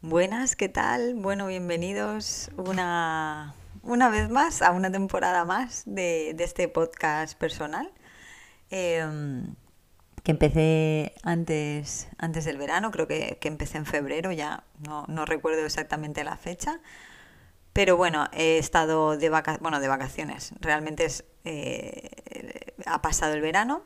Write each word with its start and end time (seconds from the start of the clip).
Buenas, 0.00 0.56
¿qué 0.56 0.70
tal? 0.70 1.16
Bueno, 1.16 1.48
bienvenidos 1.48 2.50
una, 2.56 3.54
una 3.82 4.08
vez 4.08 4.30
más 4.30 4.62
a 4.62 4.70
una 4.70 4.90
temporada 4.90 5.44
más 5.44 5.82
de, 5.84 6.30
este 6.38 6.68
podcast 6.68 7.36
personal. 7.38 7.90
Em, 8.70 9.54
que 10.22 10.30
empecé 10.30 11.14
antes, 11.24 12.08
antes 12.16 12.46
del 12.46 12.56
verano, 12.56 12.90
creo 12.90 13.06
que, 13.06 13.38
empecé 13.42 13.76
en 13.76 13.84
febrero, 13.84 14.32
ya 14.32 14.64
no, 15.08 15.26
recuerdo 15.26 15.66
exactamente 15.66 16.24
la 16.24 16.38
fecha. 16.38 16.80
Pero 17.76 17.98
bueno, 17.98 18.26
he 18.32 18.56
estado 18.56 19.18
de, 19.18 19.28
bueno, 19.60 19.80
de 19.80 19.88
vacaciones. 19.88 20.54
Realmente 20.60 21.04
es, 21.04 21.26
eh, 21.44 22.08
ha 22.86 23.02
pasado 23.02 23.34
el 23.34 23.42
verano 23.42 23.82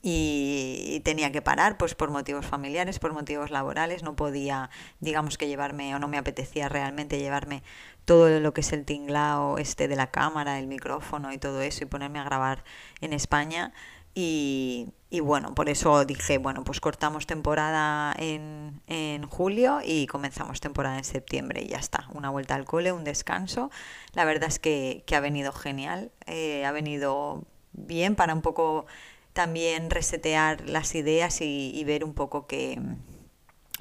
y 0.00 1.02
tenía 1.04 1.30
que 1.30 1.42
parar 1.42 1.76
pues 1.76 1.94
por 1.94 2.10
motivos 2.10 2.46
familiares, 2.46 2.98
por 2.98 3.12
motivos 3.12 3.50
laborales, 3.50 4.02
no 4.02 4.16
podía, 4.16 4.70
digamos 4.98 5.36
que 5.36 5.46
llevarme 5.46 5.94
o 5.94 5.98
no 5.98 6.08
me 6.08 6.16
apetecía 6.16 6.70
realmente 6.70 7.18
llevarme 7.18 7.62
todo 8.06 8.40
lo 8.40 8.54
que 8.54 8.62
es 8.62 8.72
el 8.72 8.86
tinglao 8.86 9.58
este 9.58 9.86
de 9.86 9.96
la 9.96 10.10
cámara, 10.10 10.58
el 10.58 10.66
micrófono 10.66 11.34
y 11.34 11.38
todo 11.38 11.60
eso 11.60 11.84
y 11.84 11.86
ponerme 11.86 12.18
a 12.18 12.24
grabar 12.24 12.64
en 13.02 13.12
España 13.12 13.74
y, 14.14 14.88
y 15.08 15.20
bueno, 15.20 15.54
por 15.54 15.68
eso 15.68 16.04
dije, 16.04 16.38
bueno, 16.38 16.64
pues 16.64 16.80
cortamos 16.80 17.26
temporada 17.26 18.14
en, 18.18 18.80
en, 18.86 19.26
julio 19.26 19.80
y 19.84 20.06
comenzamos 20.06 20.60
temporada 20.60 20.98
en 20.98 21.04
septiembre 21.04 21.62
y 21.62 21.68
ya 21.68 21.78
está, 21.78 22.08
una 22.12 22.30
vuelta 22.30 22.54
al 22.54 22.64
cole, 22.64 22.92
un 22.92 23.04
descanso. 23.04 23.70
La 24.14 24.24
verdad 24.24 24.48
es 24.48 24.58
que, 24.58 25.02
que 25.06 25.16
ha 25.16 25.20
venido 25.20 25.52
genial, 25.52 26.12
eh, 26.26 26.64
ha 26.64 26.72
venido 26.72 27.44
bien 27.72 28.16
para 28.16 28.34
un 28.34 28.42
poco 28.42 28.86
también 29.32 29.90
resetear 29.90 30.68
las 30.68 30.94
ideas 30.94 31.40
y, 31.40 31.82
ver 31.84 32.04
un 32.04 32.14
poco 32.14 32.46
que, 32.46 32.80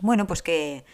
bueno, 0.02 0.28
pues 0.28 0.42
que 0.42 0.86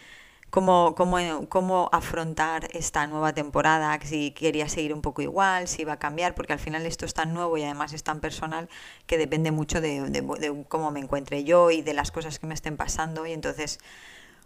cómo, 0.49 0.95
cómo, 0.95 1.17
cómo, 1.49 1.89
afrontar 1.91 2.67
esta 2.73 3.07
nueva 3.07 3.33
temporada, 3.33 3.99
si 4.03 4.31
quería 4.31 4.69
seguir 4.69 4.93
un 4.93 5.02
poco 5.02 5.21
igual, 5.21 5.67
si 5.67 5.81
iba 5.81 5.93
a 5.93 5.99
cambiar, 5.99 6.35
porque 6.35 6.53
al 6.53 6.59
final 6.59 6.85
esto 6.85 7.05
es 7.05 7.13
tan 7.13 7.33
nuevo 7.33 7.57
y 7.57 7.63
además 7.63 7.93
es 7.93 8.03
tan 8.03 8.19
personal 8.19 8.69
que 9.05 9.17
depende 9.17 9.52
mucho 9.52 9.81
de, 9.81 10.02
de, 10.09 10.65
cómo 10.67 10.91
me 10.91 10.99
encuentre 10.99 11.43
yo 11.43 11.71
y 11.71 11.81
de 11.81 11.93
las 11.93 12.11
cosas 12.11 12.39
que 12.39 12.47
me 12.47 12.53
estén 12.53 12.77
pasando 12.77 13.25
y 13.25 13.33
entonces... 13.33 13.79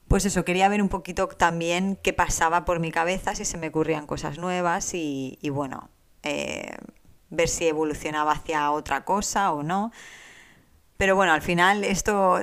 Pues 0.07 0.25
eso, 0.25 0.43
quería 0.43 0.67
ver 0.69 0.81
un 0.81 0.89
poquito 0.89 1.27
también 1.27 1.95
qué 2.01 2.13
pasaba 2.13 2.65
por 2.65 2.79
mi 2.79 2.91
cabeza, 2.91 3.35
si 3.35 3.45
se 3.45 3.59
me 3.59 3.67
ocurrían 3.67 4.07
cosas 4.07 4.39
nuevas 4.39 4.95
y, 4.95 5.37
bueno, 5.51 5.91
eh, 6.23 6.77
ver 7.29 7.47
si 7.47 7.67
evolucionaba 7.67 8.31
hacia 8.31 8.71
otra 8.71 9.05
cosa 9.05 9.51
o 9.53 9.61
no. 9.61 9.91
Pero 10.97 11.15
bueno, 11.15 11.31
al 11.31 11.43
final 11.43 11.83
esto 11.83 12.39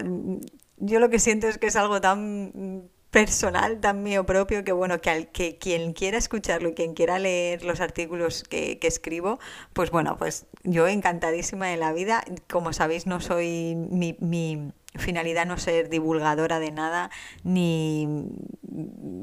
yo 0.78 1.00
lo 1.00 1.10
que 1.10 1.18
siento 1.18 1.48
es 1.48 1.58
que 1.58 1.66
es 1.66 1.76
algo 1.76 2.00
tan 2.00 2.88
personal, 3.16 3.80
tan 3.80 4.02
mío 4.02 4.26
propio, 4.26 4.62
que 4.62 4.72
bueno, 4.72 5.00
que, 5.00 5.08
al, 5.08 5.28
que 5.28 5.56
quien 5.56 5.94
quiera 5.94 6.18
escucharlo 6.18 6.68
y 6.68 6.74
quien 6.74 6.92
quiera 6.92 7.18
leer 7.18 7.64
los 7.64 7.80
artículos 7.80 8.44
que, 8.44 8.78
escribo, 8.82 9.38
pues 9.72 9.90
bueno, 9.90 10.18
pues 10.18 10.44
yo 10.64 10.86
encantadísima 10.86 11.68
de 11.68 11.78
la 11.78 11.94
vida. 11.94 12.22
Como 12.46 12.74
sabéis, 12.74 13.06
no 13.06 13.22
soy 13.22 13.74
mi, 13.74 14.18
mi 14.20 14.70
finalidad 14.96 15.46
no 15.46 15.56
ser 15.56 15.88
divulgadora 15.88 16.58
de 16.58 16.72
nada, 16.72 17.08
ni 17.42 18.06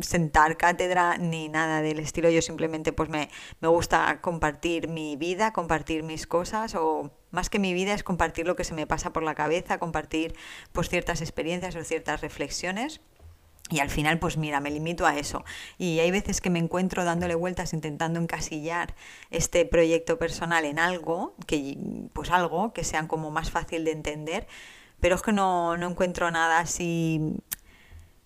sentar 0.01 0.57
cátedra, 0.57 1.19
ni 1.19 1.47
nada 1.47 1.83
del 1.83 1.99
estilo. 1.99 2.31
Yo 2.31 2.41
simplemente 2.41 2.93
pues 2.93 3.09
me, 3.09 3.29
me 3.59 3.67
gusta 3.67 4.21
compartir 4.21 4.87
mi 4.87 5.17
vida, 5.17 5.53
compartir 5.53 6.01
mis 6.01 6.25
cosas, 6.25 6.73
o 6.73 7.11
más 7.29 7.51
que 7.51 7.59
mi 7.59 7.75
vida 7.75 7.93
es 7.93 8.03
compartir 8.03 8.47
lo 8.47 8.55
que 8.55 8.63
se 8.63 8.73
me 8.73 8.87
pasa 8.87 9.13
por 9.13 9.21
la 9.21 9.35
cabeza, 9.35 9.77
compartir 9.77 10.33
pues 10.71 10.89
ciertas 10.89 11.21
experiencias 11.21 11.75
o 11.75 11.83
ciertas 11.83 12.21
reflexiones. 12.21 12.99
Y 13.69 13.79
al 13.79 13.89
final, 13.89 14.19
pues 14.19 14.37
mira, 14.37 14.59
me 14.59 14.69
limito 14.69 15.05
a 15.05 15.17
eso. 15.17 15.43
Y 15.77 15.99
hay 15.99 16.11
veces 16.11 16.41
que 16.41 16.49
me 16.49 16.59
encuentro 16.59 17.05
dándole 17.05 17.35
vueltas, 17.35 17.73
intentando 17.73 18.19
encasillar 18.19 18.93
este 19.31 19.65
proyecto 19.65 20.19
personal 20.19 20.65
en 20.65 20.79
algo, 20.79 21.33
que, 21.47 21.77
pues 22.13 22.29
algo 22.29 22.73
que 22.73 22.83
sea 22.83 23.07
como 23.07 23.31
más 23.31 23.51
fácil 23.51 23.85
de 23.85 23.91
entender, 23.91 24.47
pero 24.99 25.15
es 25.15 25.21
que 25.21 25.31
no, 25.31 25.77
no 25.77 25.89
encuentro 25.89 26.29
nada 26.29 26.59
así 26.59 27.35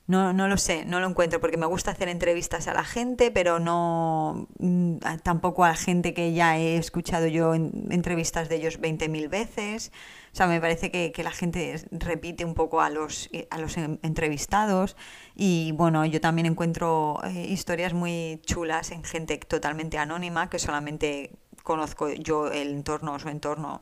no, 0.08 0.32
no 0.32 0.48
lo 0.48 0.56
sé, 0.58 0.86
no 0.86 1.02
lo 1.02 1.08
encuentro 1.08 1.42
porque 1.42 1.58
me 1.58 1.66
gusta 1.66 1.92
hacer 1.92 2.08
entrevistas 2.08 2.70
a 2.70 2.74
la 2.74 2.86
gente, 2.86 3.30
pero 3.30 3.60
no 3.60 4.48
mm, 4.58 5.00
tampoco 5.22 5.66
a 5.66 5.70
la 5.70 5.76
gente 5.76 6.14
que 6.14 6.32
ya 6.32 6.58
he 6.58 6.78
escuchado 6.78 7.28
yo 7.28 7.54
en 7.54 7.88
entrevistas 7.92 8.48
de 8.48 8.56
ellos 8.56 8.80
20.000 8.80 9.30
veces. 9.30 9.92
O 10.32 10.36
sea, 10.38 10.48
me 10.48 10.62
parece 10.62 10.92
que, 10.92 11.24
la 11.24 11.32
gente 11.32 11.76
repite 11.92 12.46
un 12.46 12.54
poco 12.54 12.80
a 12.80 12.90
los, 12.90 13.30
a 13.50 13.58
los 13.58 13.76
entrevistados 13.78 14.96
y 15.36 15.74
bueno, 15.74 16.06
yo 16.06 16.22
también 16.22 16.46
encuentro 16.46 17.20
eh, 17.26 17.48
historias 17.50 17.94
muy 17.94 18.40
chulas 18.46 18.92
en 18.92 19.04
gente 19.04 19.38
totalmente 19.40 19.98
anónima 19.98 20.50
que 20.50 20.60
solamente 20.60 21.32
conozco 21.64 22.10
yo 22.14 22.48
el 22.50 22.70
entorno 22.70 23.20
su 23.20 23.28
entorno 23.28 23.82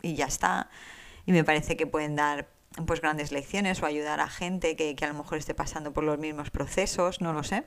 y 0.00 0.14
ya 0.14 0.24
está. 0.24 0.70
Y 1.26 1.32
me 1.32 1.44
parece 1.44 1.76
que 1.76 1.86
pueden 1.86 2.16
dar 2.16 2.55
pues 2.84 3.00
grandes 3.00 3.32
lecciones 3.32 3.82
o 3.82 3.86
ayudar 3.86 4.20
a 4.20 4.28
gente 4.28 4.76
que, 4.76 4.94
a 5.00 5.08
lo 5.08 5.14
mejor 5.14 5.38
esté 5.38 5.54
pasando 5.54 5.92
por 5.92 6.04
los 6.04 6.18
mismos 6.18 6.50
procesos, 6.50 7.20
no 7.20 7.32
lo 7.32 7.42
sé. 7.42 7.64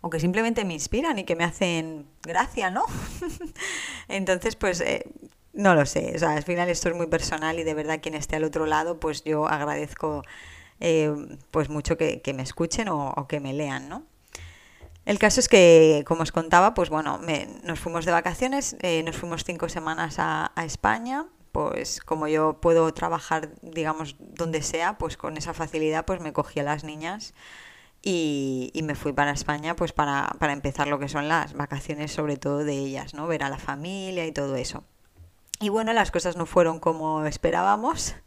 O 0.00 0.10
que 0.10 0.20
simplemente 0.20 0.64
me 0.64 0.74
inspiran 0.74 1.18
y 1.18 1.24
que 1.24 1.36
me 1.36 1.44
hacen 1.44 2.06
gracia, 2.22 2.70
¿no? 2.70 2.84
Entonces, 4.08 4.56
pues 4.56 4.80
eh, 4.80 5.04
no 5.52 5.74
lo 5.74 5.86
sé. 5.86 6.12
O 6.14 6.18
sea, 6.18 6.32
al 6.32 6.44
final 6.44 6.68
esto 6.68 6.88
es 6.88 6.94
muy 6.94 7.06
personal 7.06 7.58
y 7.58 7.64
de 7.64 7.74
verdad 7.74 8.00
quien 8.00 8.14
esté 8.14 8.36
al 8.36 8.44
otro 8.44 8.66
lado, 8.66 9.00
pues 9.00 9.24
yo 9.24 9.48
agradezco 9.48 10.22
eh, 10.80 11.12
pues 11.50 11.68
mucho 11.68 11.96
que, 11.96 12.22
me 12.34 12.42
escuchen 12.42 12.88
o, 12.88 13.26
que 13.28 13.40
me 13.40 13.52
lean, 13.52 13.88
¿no? 13.88 14.04
El 15.04 15.18
caso 15.18 15.40
es 15.40 15.48
que, 15.48 16.04
como 16.06 16.22
os 16.22 16.32
contaba, 16.32 16.74
pues 16.74 16.90
bueno, 16.90 17.18
nos 17.64 17.80
fuimos 17.80 18.04
de 18.04 18.12
vacaciones, 18.12 18.76
eh, 18.82 19.02
nos 19.02 19.16
fuimos 19.16 19.42
cinco 19.42 19.70
semanas 19.70 20.16
a 20.18 20.52
España 20.64 21.26
pues 21.58 22.00
como 22.00 22.28
yo 22.28 22.60
puedo 22.60 22.94
trabajar, 22.94 23.50
digamos, 23.62 24.14
donde 24.20 24.62
sea, 24.62 24.96
pues 24.96 25.16
con 25.16 25.36
esa 25.36 25.54
facilidad 25.54 26.04
pues 26.04 26.20
me 26.20 26.32
cogí 26.32 26.60
a 26.60 26.62
las 26.62 26.84
niñas 26.84 27.34
y, 28.00 28.70
me 28.84 28.94
fui 28.94 29.12
para 29.12 29.32
España 29.32 29.74
pues 29.74 29.92
para, 29.92 30.36
para, 30.38 30.52
empezar 30.52 30.86
lo 30.86 31.00
que 31.00 31.08
son 31.08 31.26
las 31.26 31.54
vacaciones 31.54 32.12
sobre 32.12 32.36
todo 32.36 32.64
de 32.64 32.74
ellas, 32.74 33.12
¿no? 33.12 33.26
Ver 33.26 33.42
a 33.42 33.48
la 33.48 33.58
familia 33.58 34.24
y 34.24 34.30
todo 34.30 34.54
eso. 34.54 34.84
Y 35.58 35.68
bueno, 35.68 35.92
las 35.92 36.12
cosas 36.12 36.36
no 36.36 36.46
fueron 36.46 36.78
como 36.78 37.24
esperábamos. 37.24 38.14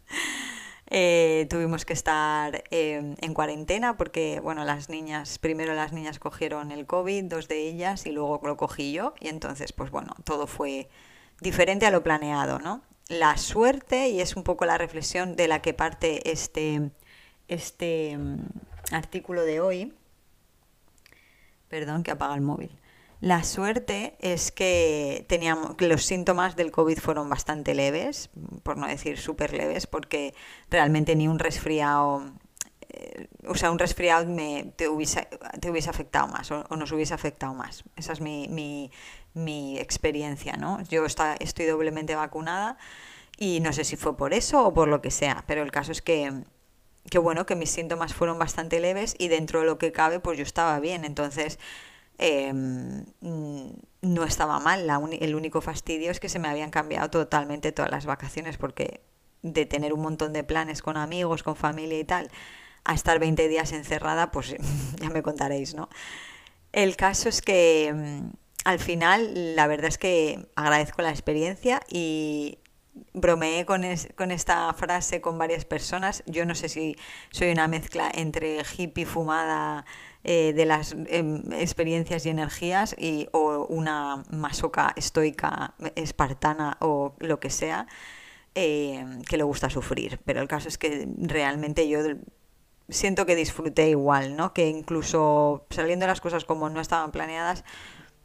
Eh, 0.93 1.47
tuvimos 1.49 1.85
que 1.85 1.93
estar 1.93 2.65
em, 2.69 3.15
en 3.21 3.33
cuarentena 3.33 3.95
porque, 3.95 4.41
bueno, 4.41 4.65
las 4.65 4.89
niñas, 4.89 5.39
primero 5.39 5.73
las 5.73 5.93
niñas 5.93 6.19
cogieron 6.19 6.69
el 6.69 6.85
COVID, 6.85 7.23
dos 7.23 7.47
de 7.47 7.65
ellas, 7.69 8.05
y 8.05 8.11
luego 8.11 8.41
lo 8.43 8.57
cogí 8.57 8.91
yo. 8.91 9.13
Y 9.21 9.29
entonces, 9.29 9.71
pues 9.71 9.89
bueno, 9.89 10.13
todo 10.25 10.47
fue 10.47 10.89
diferente 11.41 11.85
a 11.85 11.91
lo 11.91 12.03
planeado, 12.03 12.59
¿no? 12.59 12.81
La 13.07 13.37
suerte 13.37 14.09
y 14.09 14.21
es 14.21 14.35
un 14.35 14.43
poco 14.43 14.65
la 14.65 14.77
reflexión 14.77 15.35
de 15.35 15.47
la 15.47 15.61
que 15.61 15.73
parte 15.73 16.31
este, 16.31 16.91
este 17.47 18.17
mm, 18.17 18.39
artículo 18.91 19.43
de 19.43 19.59
hoy. 19.59 19.93
Perdón 21.67 22.03
que 22.03 22.11
apaga 22.11 22.35
el 22.35 22.41
móvil. 22.41 22.71
La 23.21 23.43
suerte 23.43 24.15
es 24.19 24.51
que 24.51 25.25
teníamos 25.29 25.75
que 25.75 25.87
los 25.87 26.03
síntomas 26.03 26.55
del 26.55 26.71
COVID 26.71 26.97
fueron 26.97 27.29
bastante 27.29 27.75
leves, 27.75 28.31
por 28.63 28.77
no 28.77 28.87
decir 28.87 29.19
súper 29.19 29.53
leves, 29.53 29.85
porque 29.85 30.33
realmente 30.71 31.15
ni 31.15 31.27
un 31.27 31.37
resfriado, 31.37 32.25
eh, 32.89 33.27
o 33.47 33.53
sea, 33.53 33.69
un 33.69 33.77
resfriado 33.77 34.25
me, 34.25 34.73
te, 34.75 34.87
hubiese, 34.87 35.27
te 35.59 35.69
hubiese 35.69 35.91
afectado 35.91 36.29
más 36.29 36.49
o, 36.49 36.65
nos 36.75 36.91
hubiese 36.91 37.13
afectado 37.13 37.53
más. 37.53 37.83
Esa 37.95 38.13
es 38.13 38.21
mi, 38.21 38.47
mi, 38.47 38.89
mi 39.33 39.79
experiencia, 39.79 40.53
¿no? 40.53 40.81
Yo 40.83 41.05
está, 41.05 41.35
estoy 41.39 41.65
doblemente 41.65 42.15
vacunada 42.15 42.77
y 43.37 43.59
no 43.59 43.73
sé 43.73 43.83
si 43.83 43.95
fue 43.95 44.17
por 44.17 44.33
eso 44.33 44.65
o 44.65 44.73
por 44.73 44.87
lo 44.87 45.01
que 45.01 45.11
sea, 45.11 45.43
pero 45.47 45.63
el 45.63 45.71
caso 45.71 45.91
es 45.91 46.01
que, 46.01 46.31
bueno, 47.21 47.45
que 47.45 47.55
mis 47.55 47.71
síntomas 47.71 48.13
fueron 48.13 48.37
bastante 48.37 48.79
leves 48.79 49.15
y 49.17 49.29
dentro 49.29 49.61
de 49.61 49.65
lo 49.65 49.77
que 49.77 49.91
cabe, 49.91 50.19
pues 50.19 50.37
yo 50.37 50.43
estaba 50.43 50.79
bien, 50.79 51.05
entonces 51.05 51.59
em, 52.17 53.05
no 54.01 54.23
estaba 54.23 54.59
mal. 54.59 54.87
el 55.19 55.35
único 55.35 55.61
fastidio 55.61 56.11
es 56.11 56.19
que 56.19 56.29
se 56.29 56.39
me 56.39 56.47
habían 56.49 56.69
cambiado 56.71 57.09
totalmente 57.09 57.71
todas 57.71 57.91
las 57.91 58.05
vacaciones, 58.05 58.57
porque 58.57 59.01
de 59.41 59.65
tener 59.65 59.93
un 59.93 60.01
montón 60.01 60.33
de 60.33 60.43
planes 60.43 60.81
con 60.81 60.97
amigos, 60.97 61.43
con 61.43 61.55
familia 61.55 61.99
y 61.99 62.03
tal, 62.03 62.29
a 62.83 62.93
estar 62.93 63.19
20 63.19 63.47
días 63.47 63.71
encerrada, 63.71 64.31
pues 64.31 64.55
ya 65.01 65.09
me 65.09 65.23
contaréis, 65.23 65.73
¿no? 65.75 65.89
El 66.73 66.95
caso 66.95 67.27
es 67.29 67.41
que 67.41 67.87
em, 67.87 68.31
al 68.63 68.79
final, 68.79 69.55
la 69.55 69.67
verdad 69.67 69.87
es 69.87 69.97
que 69.97 70.47
agradezco 70.55 71.01
la 71.01 71.09
experiencia 71.09 71.81
y 71.89 72.59
bromeé 73.13 73.65
con, 73.65 73.83
con 74.15 74.31
esta 74.31 74.71
frase 74.73 75.21
con 75.21 75.37
varias 75.37 75.65
personas. 75.65 76.23
Yo 76.25 76.45
no 76.45 76.55
sé 76.55 76.69
si 76.69 76.95
soy 77.31 77.51
una 77.51 77.67
mezcla 77.67 78.11
entre 78.13 78.61
hippie 78.77 79.05
fumada 79.05 79.85
eh, 80.23 80.53
de 80.53 80.65
las 80.65 80.95
em, 81.07 81.41
experiencias 81.53 82.25
y 82.25 82.29
energías 82.29 82.95
y, 82.97 83.27
o 83.31 83.65
una 83.67 84.23
masoca 84.29 84.93
estoica, 84.95 85.73
espartana 85.95 86.77
o 86.79 87.15
lo 87.19 87.39
que 87.39 87.49
sea, 87.49 87.87
eh, 88.55 89.05
que 89.27 89.37
le 89.37 89.43
gusta 89.43 89.69
sufrir. 89.69 90.19
Pero 90.25 90.41
el 90.41 90.47
caso 90.47 90.67
es 90.67 90.77
que 90.77 91.07
realmente 91.17 91.87
yo 91.87 91.99
siento 92.89 93.25
que 93.25 93.35
disfruté 93.35 93.89
igual, 93.89 94.35
¿no? 94.35 94.53
Que 94.53 94.67
incluso 94.67 95.65
saliendo 95.69 96.05
las 96.07 96.21
cosas 96.21 96.45
como 96.45 96.69
no 96.69 96.81
estaban 96.81 97.11
planeadas, 97.11 97.63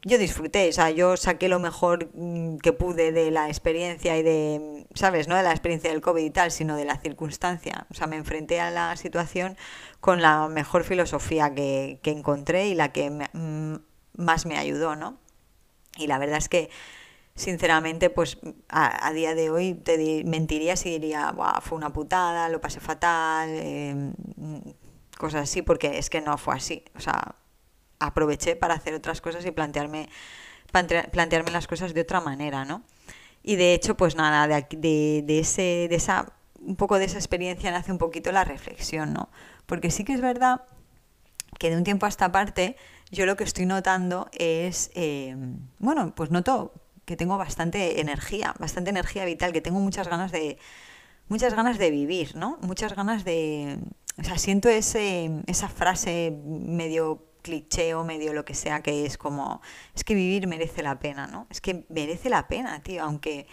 yo 0.07 0.19
disfruté, 0.19 0.69
o 0.69 0.73
sea, 0.73 0.91
yo 0.91 1.17
saqué 1.17 1.49
lo 1.49 1.59
mejor 1.59 2.09
mm, 2.15 2.59
que 2.59 2.73
pude 2.73 3.11
de 3.11 3.33
la 3.33 3.49
experiencia 3.49 4.17
y 4.17 4.23
de, 4.23 4.87
¿sabes? 4.95 5.27
No 5.27 5.35
de 5.35 5.43
la 5.43 5.51
experiencia 5.51 5.91
del 5.91 6.01
COVID 6.01 6.23
y 6.23 6.31
tal, 6.31 6.53
sino 6.53 6.77
de 6.77 6.85
la 6.85 6.97
circunstancia. 6.99 7.89
O 7.91 7.95
sea, 7.95 8.07
me 8.07 8.15
enfrenté 8.15 8.61
a 8.61 8.71
la 8.71 8.97
situación 8.97 9.57
con 9.99 10.23
la 10.23 10.47
mejor 10.47 10.85
filosofía 10.85 11.53
que, 11.53 11.99
encontré 12.05 12.69
y 12.69 12.77
la 12.77 12.93
que 12.93 13.11
mm, 13.11 13.79
más 14.17 14.47
me 14.47 14.57
ayudó, 14.57 14.95
¿no? 14.95 15.19
Y 15.97 16.07
la 16.07 16.19
verdad 16.19 16.39
es 16.39 16.49
que, 16.49 16.71
sinceramente, 17.35 18.09
pues 18.09 18.39
a, 18.69 19.13
día 19.13 19.35
de 19.35 19.51
hoy 19.51 19.75
te 19.75 20.23
mentiría 20.25 20.77
si 20.77 20.91
diría, 20.91 21.35
fue 21.63 21.77
una 21.79 21.93
putada, 21.93 22.49
lo 22.49 22.61
pasé 22.61 22.79
fatal, 22.79 23.49
em, 23.51 24.13
cosas 25.19 25.43
así, 25.43 25.63
porque 25.63 25.99
es 25.99 26.11
que 26.11 26.21
no 26.21 26.39
fue 26.39 26.55
así. 26.55 26.85
O 26.95 27.01
sea, 27.01 27.35
aproveché 27.99 28.57
para 28.57 28.75
hacer 28.75 28.95
otras 28.95 29.21
cosas 29.21 29.45
y 29.47 29.51
plantearme, 29.51 30.09
plantearme 30.71 31.51
las 31.51 31.67
cosas 31.67 31.95
de 31.95 32.03
otra 32.03 32.21
manera, 32.21 32.65
¿no? 32.65 32.83
Y 33.43 33.57
de 33.57 33.75
hecho, 33.75 33.97
pues 33.97 34.17
nada, 34.17 34.47
de, 34.49 35.23
de, 35.25 35.39
ese, 35.39 35.87
de 35.89 35.95
esa, 35.95 36.33
un 36.61 36.77
poco 36.77 36.99
de 36.99 37.05
esa 37.05 37.19
experiencia 37.19 37.71
nace 37.71 37.93
un 37.93 37.99
poquito 37.99 38.33
la 38.33 38.45
reflexión, 38.45 39.13
¿no? 39.13 39.29
Porque 39.67 39.91
sí 39.91 40.05
que 40.05 40.15
es 40.15 40.21
verdad 40.21 40.63
que 41.59 41.71
de 41.71 41.77
un 41.77 41.85
tiempo 41.85 42.07
a 42.07 42.09
esta 42.09 42.33
parte 42.33 42.77
yo 43.11 43.25
lo 43.25 43.37
que 43.37 43.45
estoy 43.45 43.67
notando 43.67 44.29
es, 44.33 44.91
eh, 44.95 45.37
bueno, 45.79 46.13
pues 46.15 46.31
noto 46.31 46.73
que 47.05 47.17
tengo 47.17 47.39
bastante 47.39 48.01
energía, 48.01 48.55
bastante 48.59 48.91
energía 48.91 49.25
vital, 49.25 49.53
que 49.53 49.61
tengo 49.61 49.79
muchas 49.79 50.09
ganas 50.09 50.33
de, 50.33 50.59
muchas 51.29 51.55
ganas 51.55 51.79
de 51.79 51.91
vivir, 51.91 52.35
¿no? 52.37 52.59
Muchas 52.63 52.95
ganas 52.95 53.25
de, 53.25 53.79
o 54.19 54.25
sea, 54.25 54.39
siento 54.39 54.69
ese, 54.69 55.31
esa 55.47 55.69
frase 55.69 56.37
medio 56.45 57.26
cliché 57.47 57.95
o 57.95 58.03
medio 58.03 58.35
lo 58.35 58.45
que 58.45 58.55
sea 58.55 58.83
que 58.83 59.07
es 59.07 59.17
como, 59.17 59.63
es 59.95 60.03
que 60.03 60.15
vivir 60.15 60.47
merece 60.49 60.83
la 60.83 60.99
pena, 60.99 61.27
¿no? 61.29 61.47
Es 61.49 61.61
que 61.61 61.87
merece 61.89 62.29
la 62.29 62.49
pena, 62.49 62.83
tío, 62.83 63.05
aunque, 63.05 63.47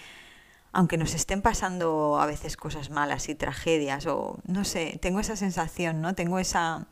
aunque 0.72 0.98
nos 0.98 1.14
estén 1.14 1.42
pasando 1.42 2.20
a 2.20 2.26
veces 2.26 2.58
cosas 2.58 2.90
malas 2.90 3.30
y 3.30 3.36
tragedias 3.36 4.08
o 4.08 4.40
no 4.48 4.66
sé, 4.66 4.98
tengo 5.00 5.20
esa 5.20 5.36
sensación, 5.36 6.02
¿no? 6.02 6.16
Tengo 6.16 6.40
esa, 6.40 6.88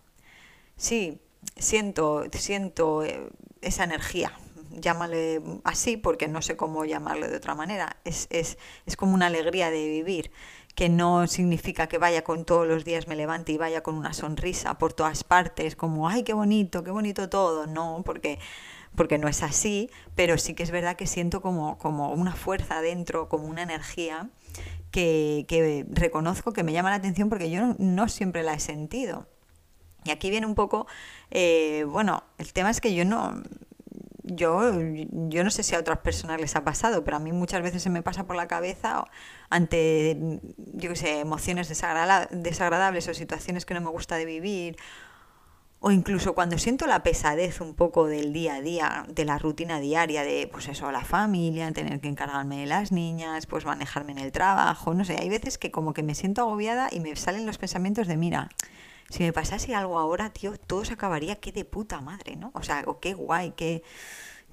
sí, 0.76 1.20
siento, 1.58 2.24
siento 2.34 3.04
eh, 3.04 3.30
esa 3.62 3.84
energía, 3.84 4.32
llámale 4.70 5.42
así 5.64 5.98
porque 5.98 6.28
no 6.28 6.42
sé 6.42 6.56
cómo 6.56 6.86
llamarlo 6.86 7.28
de 7.28 7.38
otra 7.38 7.56
manera, 7.56 7.98
es, 8.06 8.28
es, 8.30 8.60
es 8.86 8.96
como 8.96 9.16
una 9.16 9.26
alegría 9.26 9.72
de 9.72 9.88
vivir 9.88 10.32
que 10.76 10.90
no 10.90 11.28
significa 11.28 11.88
que 11.88 11.98
vaya 11.98 12.24
con 12.24 12.46
todos 12.46 12.68
los 12.68 12.86
días 12.86 13.08
me 13.08 13.16
levante 13.16 13.52
y 13.52 13.58
vaya 13.58 13.84
con 13.84 13.96
una 13.96 14.14
sonrisa 14.14 14.78
por 14.78 14.94
todas 14.94 15.24
partes, 15.24 15.76
como, 15.76 16.08
ay, 16.08 16.24
qué 16.24 16.34
bonito, 16.34 16.84
qué 16.84 16.92
bonito 16.92 17.30
todo, 17.30 17.68
no, 17.68 18.02
porque, 18.06 18.40
porque 18.96 19.18
no 19.18 19.28
es 19.28 19.44
así, 19.44 19.90
pero 20.16 20.38
sí 20.38 20.54
que 20.54 20.64
es 20.64 20.72
verdad 20.72 20.96
que 20.96 21.08
siento 21.08 21.42
como, 21.42 21.78
como 21.78 22.12
una 22.14 22.36
fuerza 22.36 22.82
dentro, 22.82 23.28
como 23.28 23.46
una 23.48 23.64
energía 23.64 24.30
que, 24.92 25.46
que 25.48 25.86
reconozco 25.90 26.54
que 26.54 26.64
me 26.64 26.74
llama 26.74 26.90
la 26.90 26.98
atención 26.98 27.30
porque 27.30 27.50
yo 27.50 27.76
no, 27.78 28.08
siempre 28.08 28.44
la 28.44 28.54
he 28.54 28.60
sentido. 28.60 29.28
Y 30.04 30.10
aquí 30.10 30.32
viene 30.32 30.48
un 30.48 30.56
poco, 30.56 30.88
eh, 31.30 31.86
bueno, 31.88 32.24
el 32.40 32.54
tema 32.54 32.72
es 32.72 32.82
que 32.82 32.96
yo 32.96 33.06
no, 33.06 33.44
yo, 34.24 34.72
yo 35.10 35.44
no 35.44 35.50
sé 35.50 35.64
si 35.64 35.76
a 35.76 35.80
otras 35.80 36.00
personas 36.00 36.40
les 36.40 36.56
ha 36.56 36.64
pasado, 36.64 37.04
pero 37.04 37.18
a 37.18 37.20
mí 37.20 37.32
muchas 37.32 37.62
veces 37.62 37.82
se 37.84 37.90
me 37.90 38.04
pasa 38.04 38.26
por 38.26 38.36
la 38.36 38.48
cabeza 38.48 39.06
ante, 39.50 40.40
yo 40.74 40.90
qué 40.90 40.96
sé, 40.96 41.20
emociones 41.20 41.68
desagradables 41.68 43.08
o 43.08 43.14
situaciones 43.14 43.66
que 43.66 43.74
no 43.74 43.82
me 43.82 43.90
gusta 43.90 44.16
de 44.16 44.26
vivir, 44.26 44.78
o 45.84 45.90
incluso 45.90 46.36
cuando 46.36 46.60
siento 46.60 46.86
la 46.86 47.02
pesadez 47.02 47.60
un 47.60 47.74
poco 47.74 48.06
del 48.06 48.34
día 48.34 48.56
a 48.56 48.62
día, 48.62 49.06
de 49.10 49.26
la 49.26 49.40
rutina 49.40 49.80
diaria, 49.80 50.22
de 50.22 50.48
pues 50.52 50.68
eso, 50.68 50.92
la 50.92 51.04
familia, 51.04 51.72
tener 51.72 52.00
que 52.00 52.08
encargarme 52.08 52.60
de 52.60 52.68
las 52.68 52.92
niñas, 52.92 53.48
pues 53.48 53.66
manejarme 53.66 54.12
en 54.12 54.20
el 54.20 54.32
trabajo, 54.32 54.94
no 54.94 55.04
sé, 55.04 55.18
hay 55.20 55.30
veces 55.30 55.58
que 55.58 55.72
como 55.72 55.94
que 55.94 56.04
me 56.04 56.14
siento 56.14 56.44
agobiada 56.44 56.90
y 56.92 57.00
me 57.00 57.16
salen 57.16 57.48
los 57.48 57.58
pensamientos 57.58 58.08
de, 58.08 58.16
mira, 58.16 58.50
si 59.12 59.24
me 59.24 59.34
pasase 59.34 59.76
algo 59.76 60.00
ahora, 60.00 60.32
tío, 60.32 60.58
todo 60.58 60.86
se 60.86 60.94
acabaría, 60.94 61.36
qué 61.36 61.52
de 61.52 61.66
puta 61.66 62.00
madre, 62.00 62.38
¿no? 62.38 62.52
O 62.56 62.64
sea, 62.64 62.86
qué 63.02 63.14
guay, 63.14 63.52
qué, 63.52 63.84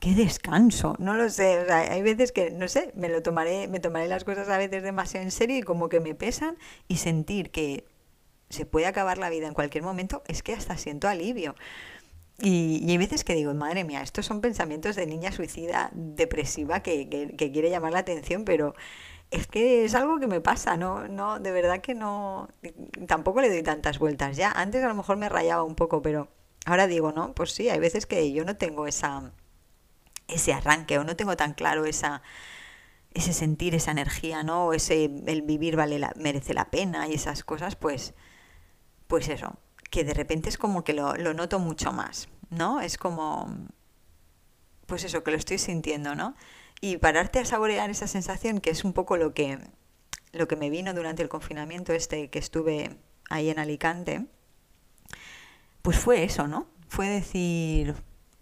qué 0.00 0.14
descanso, 0.14 0.96
no 0.98 1.14
lo 1.14 1.30
sé, 1.30 1.64
hay 1.72 2.02
veces 2.02 2.32
que, 2.32 2.50
no 2.50 2.66
sé, 2.66 2.92
me 2.96 3.08
lo 3.08 3.22
tomaré, 3.22 3.68
me 3.68 3.78
tomaré 3.78 4.08
las 4.08 4.24
cosas 4.24 4.48
a 4.48 4.58
veces 4.58 4.82
demasiado 4.82 5.24
en 5.24 5.30
serio 5.30 5.56
y 5.56 5.62
como 5.62 5.88
que 5.88 6.00
me 6.00 6.14
pesan 6.16 6.58
y 6.88 6.96
sentir 6.96 7.50
que 7.52 7.84
se 8.50 8.66
puede 8.66 8.86
acabar 8.86 9.18
la 9.18 9.30
vida 9.30 9.46
en 9.46 9.54
cualquier 9.54 9.84
momento, 9.84 10.22
es 10.26 10.42
que 10.42 10.54
hasta 10.54 10.76
siento 10.76 11.08
alivio. 11.08 11.54
Y, 12.40 12.80
y 12.84 12.90
hay 12.90 12.98
veces 12.98 13.24
que 13.24 13.34
digo, 13.34 13.54
madre 13.54 13.84
mía, 13.84 14.02
estos 14.02 14.26
son 14.26 14.40
pensamientos 14.40 14.96
de 14.96 15.06
niña 15.06 15.30
suicida, 15.30 15.90
depresiva, 15.94 16.82
que, 16.82 17.08
que, 17.08 17.36
que 17.36 17.52
quiere 17.52 17.70
llamar 17.70 17.92
la 17.92 18.00
atención, 18.00 18.44
pero 18.44 18.74
es 19.30 19.46
que 19.46 19.84
es 19.84 19.94
algo 19.94 20.18
que 20.18 20.26
me 20.26 20.40
pasa, 20.40 20.76
no, 20.76 21.06
no, 21.08 21.38
de 21.38 21.52
verdad 21.52 21.80
que 21.80 21.94
no, 21.94 22.48
tampoco 23.06 23.40
le 23.40 23.50
doy 23.50 23.62
tantas 23.62 23.98
vueltas 23.98 24.36
ya. 24.36 24.50
Antes 24.52 24.82
a 24.82 24.88
lo 24.88 24.94
mejor 24.94 25.16
me 25.16 25.28
rayaba 25.28 25.62
un 25.64 25.74
poco, 25.74 26.00
pero 26.02 26.28
ahora 26.64 26.86
digo, 26.86 27.12
no, 27.12 27.34
pues 27.34 27.52
sí, 27.52 27.68
hay 27.68 27.78
veces 27.78 28.06
que 28.06 28.32
yo 28.32 28.44
no 28.44 28.56
tengo 28.56 28.86
esa, 28.86 29.32
ese 30.28 30.52
arranque 30.54 30.98
o 30.98 31.04
no 31.04 31.16
tengo 31.16 31.36
tan 31.36 31.54
claro 31.54 31.84
esa, 31.84 32.22
ese 33.12 33.32
sentir, 33.32 33.74
esa 33.74 33.90
energía, 33.90 34.42
¿no? 34.42 34.66
O 34.66 34.72
ese, 34.72 35.04
el 35.26 35.42
vivir 35.42 35.76
vale 35.76 35.98
la, 35.98 36.12
merece 36.16 36.54
la 36.54 36.70
pena 36.70 37.08
y 37.08 37.14
esas 37.14 37.44
cosas, 37.44 37.76
pues, 37.76 38.14
pues 39.08 39.28
eso, 39.28 39.58
que 39.90 40.04
de 40.04 40.14
repente 40.14 40.48
es 40.48 40.58
como 40.58 40.84
que 40.84 40.94
lo, 40.94 41.16
lo 41.16 41.34
noto 41.34 41.58
mucho 41.58 41.92
más, 41.92 42.28
¿no? 42.50 42.80
Es 42.80 42.98
como, 42.98 43.68
pues 44.86 45.04
eso, 45.04 45.22
que 45.22 45.30
lo 45.32 45.36
estoy 45.36 45.58
sintiendo, 45.58 46.14
¿no? 46.14 46.34
Y 46.80 46.98
pararte 46.98 47.38
a 47.38 47.44
saborear 47.44 47.90
esa 47.90 48.06
sensación, 48.06 48.60
que 48.60 48.70
es 48.70 48.84
un 48.84 48.92
poco 48.92 49.16
lo 49.16 49.34
que, 49.34 49.58
lo 50.32 50.48
que 50.48 50.56
me 50.56 50.70
vino 50.70 50.94
durante 50.94 51.22
el 51.22 51.28
confinamiento 51.28 51.92
este 51.92 52.30
que 52.30 52.38
estuve 52.38 52.96
ahí 53.30 53.50
en 53.50 53.58
Alicante, 53.58 54.26
pues 55.82 55.98
fue 55.98 56.24
eso, 56.24 56.46
¿no? 56.46 56.68
Fue 56.88 57.08
decir, 57.08 57.94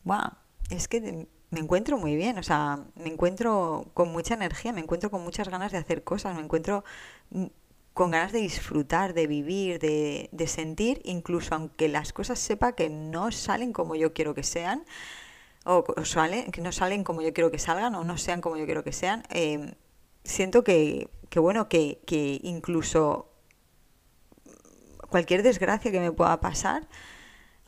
wow, 0.04 0.32
es 0.70 0.88
que 0.88 1.26
me 1.50 1.60
encuentro 1.60 1.96
muy 1.98 2.16
bien, 2.16 2.38
o 2.38 2.42
sea, 2.42 2.84
me 2.96 3.08
encuentro 3.08 3.90
con 3.94 4.10
mucha 4.10 4.34
energía, 4.34 4.72
me 4.72 4.80
encuentro 4.80 5.10
con 5.10 5.22
muchas 5.22 5.48
ganas 5.48 5.72
de 5.72 5.78
hacer 5.78 6.04
cosas, 6.04 6.34
me 6.34 6.42
encuentro 6.42 6.84
mm, 7.30 7.46
con 7.94 8.10
ganas 8.10 8.32
de 8.32 8.40
disfrutar, 8.40 9.14
de 9.14 9.26
vivir, 9.26 9.78
de, 9.78 10.28
de 10.32 10.46
sentir, 10.46 11.00
incluso 11.04 11.54
aunque 11.54 11.88
las 11.88 12.12
cosas 12.12 12.38
sepa 12.38 12.72
que 12.72 12.90
no 12.90 13.32
salen 13.32 13.72
como 13.72 13.94
yo 13.94 14.12
quiero 14.12 14.34
que 14.34 14.42
sean, 14.42 14.84
o, 15.66 15.84
que 15.84 16.60
no 16.60 16.72
salen 16.72 17.04
como 17.04 17.22
yo 17.22 17.32
quiero 17.32 17.50
que 17.50 17.58
salgan 17.58 17.94
o 17.94 18.04
no 18.04 18.16
sean 18.16 18.40
como 18.40 18.56
yo 18.56 18.64
quiero 18.64 18.84
que 18.84 18.92
sean, 18.92 19.24
em, 19.30 19.74
siento 20.24 20.62
que, 20.64 21.10
que 21.28 21.40
bueno, 21.40 21.68
que, 21.68 22.00
que 22.06 22.40
incluso 22.42 23.28
cualquier 25.10 25.42
desgracia 25.42 25.90
que 25.90 26.00
me 26.00 26.12
pueda 26.12 26.40
pasar, 26.40 26.88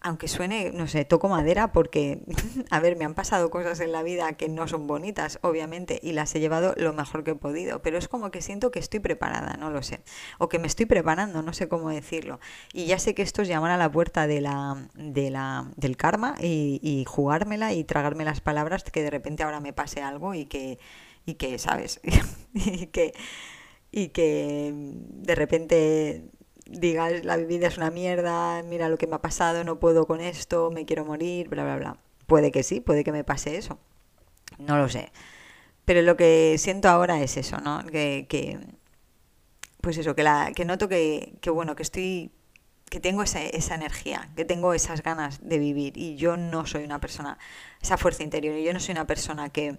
aunque 0.00 0.28
suene, 0.28 0.70
no 0.72 0.86
sé, 0.86 1.04
toco 1.04 1.28
madera 1.28 1.72
porque, 1.72 2.20
a 2.70 2.80
ver, 2.80 2.96
me 2.96 3.04
han 3.04 3.14
pasado 3.14 3.50
cosas 3.50 3.80
en 3.80 3.92
la 3.92 4.02
vida 4.02 4.32
que 4.34 4.48
no 4.48 4.68
son 4.68 4.86
bonitas, 4.86 5.38
obviamente, 5.42 5.98
y 6.02 6.12
las 6.12 6.34
he 6.34 6.40
llevado 6.40 6.74
lo 6.76 6.92
mejor 6.92 7.24
que 7.24 7.32
he 7.32 7.34
podido, 7.34 7.82
pero 7.82 7.98
es 7.98 8.08
como 8.08 8.30
que 8.30 8.40
siento 8.40 8.70
que 8.70 8.78
estoy 8.78 9.00
preparada, 9.00 9.56
no 9.56 9.70
lo 9.70 9.82
sé, 9.82 10.00
o 10.38 10.48
que 10.48 10.58
me 10.58 10.66
estoy 10.66 10.86
preparando, 10.86 11.42
no 11.42 11.52
sé 11.52 11.68
cómo 11.68 11.90
decirlo. 11.90 12.38
Y 12.72 12.86
ya 12.86 12.98
sé 12.98 13.14
que 13.14 13.22
esto 13.22 13.42
es 13.42 13.48
llamar 13.48 13.72
a 13.72 13.76
la 13.76 13.90
puerta 13.90 14.26
de 14.26 14.40
la, 14.40 14.88
de 14.94 15.30
la, 15.30 15.70
del 15.76 15.96
karma 15.96 16.36
y, 16.40 16.80
y 16.82 17.04
jugármela 17.04 17.72
y 17.72 17.84
tragarme 17.84 18.24
las 18.24 18.40
palabras 18.40 18.84
que 18.84 19.02
de 19.02 19.10
repente 19.10 19.42
ahora 19.42 19.60
me 19.60 19.72
pase 19.72 20.02
algo 20.02 20.34
y 20.34 20.46
que, 20.46 20.78
y 21.26 21.34
que 21.34 21.58
¿sabes? 21.58 22.00
y 22.54 22.86
que, 22.86 23.14
y 23.90 24.08
que 24.08 24.72
de 24.74 25.34
repente 25.34 26.30
digas 26.68 27.24
la 27.24 27.36
vida 27.36 27.66
es 27.68 27.76
una 27.78 27.90
mierda, 27.90 28.62
mira 28.62 28.88
lo 28.88 28.98
que 28.98 29.06
me 29.06 29.16
ha 29.16 29.22
pasado, 29.22 29.64
no 29.64 29.80
puedo 29.80 30.06
con 30.06 30.20
esto, 30.20 30.70
me 30.70 30.84
quiero 30.84 31.04
morir, 31.04 31.48
bla, 31.48 31.64
bla, 31.64 31.76
bla. 31.76 31.96
Puede 32.26 32.52
que 32.52 32.62
sí, 32.62 32.80
puede 32.80 33.04
que 33.04 33.12
me 33.12 33.24
pase 33.24 33.56
eso. 33.56 33.78
No 34.58 34.76
lo 34.78 34.88
sé. 34.88 35.12
Pero 35.84 36.02
lo 36.02 36.16
que 36.16 36.56
siento 36.58 36.88
ahora 36.88 37.22
es 37.22 37.36
eso, 37.36 37.58
¿no? 37.58 37.82
Que, 37.86 38.26
que 38.28 38.58
pues 39.80 39.96
eso, 39.96 40.14
que, 40.14 40.22
la, 40.22 40.52
que 40.54 40.64
noto 40.64 40.88
que, 40.88 41.34
que, 41.40 41.50
bueno, 41.50 41.74
que 41.76 41.82
estoy, 41.82 42.30
que 42.90 43.00
tengo 43.00 43.22
esa, 43.22 43.42
esa 43.42 43.74
energía, 43.74 44.30
que 44.36 44.44
tengo 44.44 44.74
esas 44.74 45.02
ganas 45.02 45.40
de 45.42 45.58
vivir 45.58 45.96
y 45.96 46.16
yo 46.16 46.36
no 46.36 46.66
soy 46.66 46.84
una 46.84 47.00
persona, 47.00 47.38
esa 47.80 47.96
fuerza 47.96 48.22
interior, 48.22 48.56
y 48.56 48.64
yo 48.64 48.72
no 48.74 48.80
soy 48.80 48.92
una 48.92 49.06
persona 49.06 49.50
que, 49.50 49.78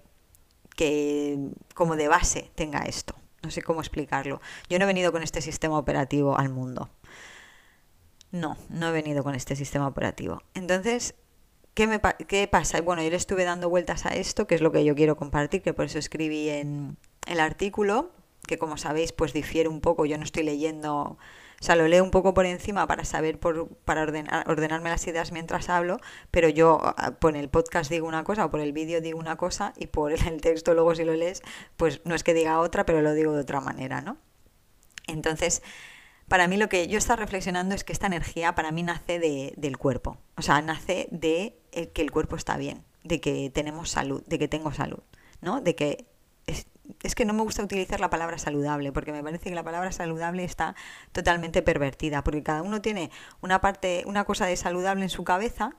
que 0.76 1.38
como 1.76 1.96
de 1.96 2.08
base 2.08 2.50
tenga 2.56 2.80
esto. 2.86 3.16
No 3.42 3.52
sé 3.52 3.62
cómo 3.62 3.80
explicarlo. 3.82 4.42
Yo 4.70 4.80
no 4.80 4.86
he 4.86 4.88
venido 4.88 5.12
con 5.12 5.24
este 5.24 5.42
sistema 5.42 5.78
operativo 5.78 6.38
al 6.38 6.50
mundo. 6.50 6.90
No, 8.32 8.58
no 8.70 8.90
he 8.90 8.92
venido 8.92 9.24
con 9.24 9.36
este 9.36 9.56
sistema 9.56 9.88
operativo. 9.88 10.44
Entonces, 10.54 11.16
¿qué, 11.74 11.88
me, 11.88 12.00
¿qué 12.28 12.48
pasa? 12.48 12.82
Bueno, 12.82 13.02
yo 13.02 13.10
le 13.10 13.16
estuve 13.16 13.44
dando 13.44 13.70
vueltas 13.70 14.06
a 14.06 14.10
esto, 14.10 14.46
que 14.46 14.56
es 14.56 14.62
lo 14.62 14.72
que 14.72 14.84
yo 14.84 14.96
quiero 14.96 15.18
compartir, 15.18 15.62
que 15.62 15.74
por 15.74 15.86
eso 15.86 15.98
escribí 15.98 16.50
en 16.50 16.98
el 17.26 17.40
artículo, 17.40 18.12
que 18.46 18.58
como 18.58 18.78
sabéis, 18.78 19.14
pues 19.14 19.34
difiere 19.34 19.70
un 19.70 19.82
poco. 19.82 20.06
Yo 20.06 20.18
no 20.18 20.24
estoy 20.24 20.44
leyendo 20.44 21.18
o 21.62 21.66
sea, 21.66 21.76
lo 21.76 21.88
leo 21.88 22.04
un 22.04 22.12
poco 22.12 22.34
por 22.34 22.46
encima 22.46 22.88
para 22.88 23.04
saber, 23.04 23.40
por, 23.40 23.68
para 23.80 24.04
ordenar, 24.04 24.50
ordenarme 24.50 24.90
las 24.90 25.06
ideas 25.08 25.32
mientras 25.32 25.70
hablo, 25.70 25.98
pero 26.32 26.48
yo 26.48 26.80
ah, 26.82 27.12
por 27.20 27.36
el 27.36 27.50
podcast 27.50 27.90
digo 27.92 28.08
una 28.08 28.24
cosa 28.24 28.46
o 28.46 28.52
por 28.52 28.62
el 28.62 28.72
vídeo 28.72 29.02
digo 29.02 29.20
una 29.20 29.36
cosa 29.36 29.74
y 29.78 29.88
por 29.88 30.12
el 30.28 30.42
texto 30.42 30.74
luego 30.74 30.96
si 30.96 31.04
lo 31.04 31.14
lees, 31.14 31.42
pues 31.76 32.02
no 32.06 32.16
es 32.16 32.24
que 32.24 32.34
diga 32.34 32.60
otra, 32.60 32.86
pero 32.86 33.02
lo 33.02 33.14
digo 33.14 33.34
de 33.34 33.42
otra 33.42 33.60
manera, 33.60 34.02
¿no? 34.02 34.18
Entonces, 35.08 35.62
para 36.28 36.48
mí 36.48 36.56
lo 36.58 36.70
que 36.70 36.88
yo 36.88 36.98
estaba 36.98 37.18
reflexionando 37.18 37.76
es 37.76 37.84
que 37.84 37.92
esta 37.92 38.08
energía 38.08 38.56
para 38.56 38.72
mí 38.72 38.84
nace 38.84 39.20
de, 39.20 39.54
del 39.58 39.78
cuerpo, 39.78 40.18
o 40.38 40.42
sea, 40.42 40.62
nace 40.62 41.08
de 41.12 41.60
que 41.94 42.02
el 42.02 42.12
cuerpo 42.12 42.36
está 42.36 42.56
bien, 42.58 42.86
de 43.04 43.20
que 43.20 43.50
tenemos 43.50 43.90
salud, 43.90 44.24
de 44.28 44.40
que 44.40 44.48
tengo 44.48 44.72
salud, 44.72 45.04
¿no? 45.42 45.62
De 45.62 45.76
que 45.76 46.06
es 47.04 47.16
que 47.16 47.26
no 47.26 47.34
me 47.34 47.44
gusta 47.44 47.64
utilizar 47.64 48.00
la 48.00 48.10
palabra 48.10 48.38
saludable, 48.38 48.92
porque 48.92 49.12
me 49.12 49.24
parece 49.24 49.50
que 49.50 49.56
la 49.56 49.64
palabra 49.64 49.92
saludable 49.92 50.44
está 50.44 50.76
totalmente 51.12 51.62
pervertida, 51.62 52.24
porque 52.24 52.44
cada 52.44 52.62
uno 52.62 52.82
tiene 52.82 53.12
una 53.42 53.62
parte, 53.62 54.04
una 54.06 54.26
cosa 54.26 54.46
de 54.46 54.56
saludable 54.56 55.04
en 55.04 55.10
su 55.10 55.24
cabeza 55.24 55.76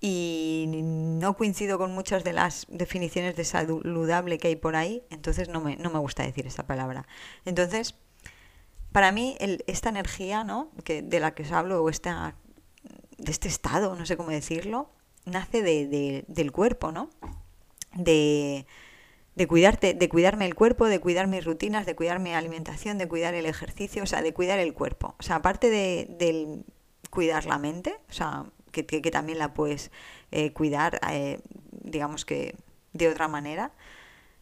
y 0.00 0.64
no 0.68 1.36
coincido 1.36 1.78
con 1.78 1.92
muchas 1.92 2.24
de 2.24 2.32
las 2.32 2.66
definiciones 2.68 3.36
de 3.36 3.44
saludable 3.44 4.38
que 4.38 4.48
hay 4.48 4.56
por 4.56 4.74
ahí, 4.74 5.04
entonces 5.10 5.48
no 5.48 5.60
me, 5.60 5.76
no 5.76 5.90
me 5.90 6.00
gusta 6.00 6.24
decir 6.24 6.46
esta 6.46 6.66
palabra. 6.66 7.06
Entonces, 7.44 7.94
para 8.90 9.12
mí, 9.12 9.36
esta 9.66 9.88
energía 9.88 10.44
¿no? 10.44 10.70
que, 10.84 11.02
de 11.02 11.20
la 11.20 11.34
que 11.34 11.44
os 11.44 11.52
hablo, 11.52 11.82
o 11.82 11.88
esta, 11.88 12.34
de 13.16 13.30
este 13.30 13.48
estado, 13.48 13.94
no 13.94 14.04
sé 14.04 14.16
cómo 14.16 14.30
decirlo, 14.30 14.90
nace 15.24 15.62
de, 15.62 16.24
del 16.26 16.52
cuerpo, 16.52 16.92
¿no? 16.92 17.08
De, 17.94 18.66
de 19.34 19.46
cuidarte, 19.46 19.94
de 19.94 20.08
cuidarme 20.08 20.46
el 20.46 20.54
cuerpo, 20.54 20.86
de 20.86 21.00
cuidar 21.00 21.26
mis 21.26 21.44
rutinas, 21.44 21.86
de 21.86 21.96
cuidar 21.96 22.18
mi 22.18 22.34
alimentación, 22.34 22.98
de 22.98 23.08
cuidar 23.08 23.34
el 23.34 23.46
ejercicio, 23.46 24.02
o 24.02 24.06
sea, 24.06 24.22
de 24.22 24.34
cuidar 24.34 24.58
el 24.58 24.74
cuerpo. 24.74 25.14
O 25.18 25.22
sea, 25.22 25.36
aparte 25.36 25.70
de, 25.70 26.06
del 26.18 26.64
cuidar 27.10 27.46
la 27.46 27.58
mente, 27.58 27.94
o 28.10 28.12
sea, 28.12 28.46
que, 28.70 28.86
que, 28.86 29.10
también 29.10 29.38
la 29.38 29.54
puedes 29.54 29.90
eh, 30.30 30.52
cuidar, 30.52 31.00
eh, 31.10 31.40
digamos 31.70 32.24
que 32.24 32.56
de 32.92 33.08
otra 33.08 33.28
manera, 33.28 33.72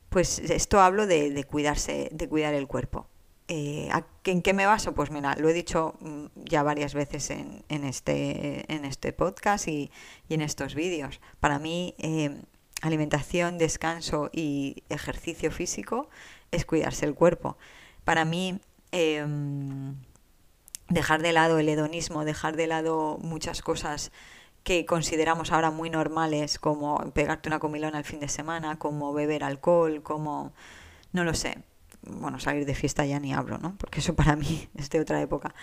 pues 0.08 0.38
esto 0.38 0.80
hablo 0.80 1.06
de, 1.06 1.30
de 1.30 1.44
cuidarse, 1.44 2.08
de 2.12 2.28
cuidar 2.28 2.54
el 2.54 2.66
cuerpo. 2.66 3.06
Eh, 3.46 3.88
¿En 4.24 4.42
qué 4.42 4.52
me 4.54 4.66
baso? 4.66 4.94
Pues 4.94 5.10
mira, 5.10 5.34
lo 5.36 5.48
he 5.48 5.52
dicho 5.52 5.94
mm, 6.00 6.26
ya 6.36 6.62
varias 6.62 6.94
veces 6.94 7.30
en, 7.30 7.64
en 7.68 7.84
este, 7.84 8.72
en 8.72 8.84
este 8.84 9.12
podcast 9.12 9.66
y, 9.66 9.90
y 10.28 10.34
en 10.34 10.40
estos 10.40 10.74
vídeos. 10.76 11.20
Para 11.40 11.58
mí, 11.58 11.94
alimentación, 12.80 13.58
descanso 13.58 14.30
y 14.32 14.82
ejercicio 14.88 15.50
físico 15.50 16.08
es 16.50 16.64
cuidarse 16.64 17.06
el 17.06 17.14
cuerpo. 17.14 17.56
Para 18.04 18.24
mí, 18.24 18.60
em, 18.92 19.96
dejar 20.88 21.22
de 21.22 21.32
lado 21.32 21.58
el 21.58 21.68
hedonismo, 21.68 22.24
dejar 22.24 22.56
de 22.56 22.66
lado 22.66 23.18
muchas 23.22 23.62
cosas 23.62 24.12
que 24.64 24.84
consideramos 24.84 25.52
ahora 25.52 25.70
muy 25.70 25.90
normales, 25.90 26.58
como 26.58 26.98
pegarte 27.12 27.48
una 27.48 27.58
comilona 27.60 27.98
al 27.98 28.04
fin 28.04 28.20
de 28.20 28.28
semana, 28.28 28.78
como 28.78 29.12
beber 29.12 29.44
alcohol, 29.44 30.02
como, 30.02 30.52
no 31.12 31.24
lo 31.24 31.34
sé, 31.34 31.58
bueno, 32.02 32.40
salir 32.40 32.66
de 32.66 32.74
fiesta 32.74 33.06
ya 33.06 33.20
ni 33.20 33.32
hablo, 33.32 33.58
¿no? 33.58 33.76
Porque 33.78 34.00
eso 34.00 34.14
para 34.14 34.36
mí 34.36 34.68
es 34.76 34.90
de 34.90 35.00
otra 35.00 35.20
época. 35.20 35.54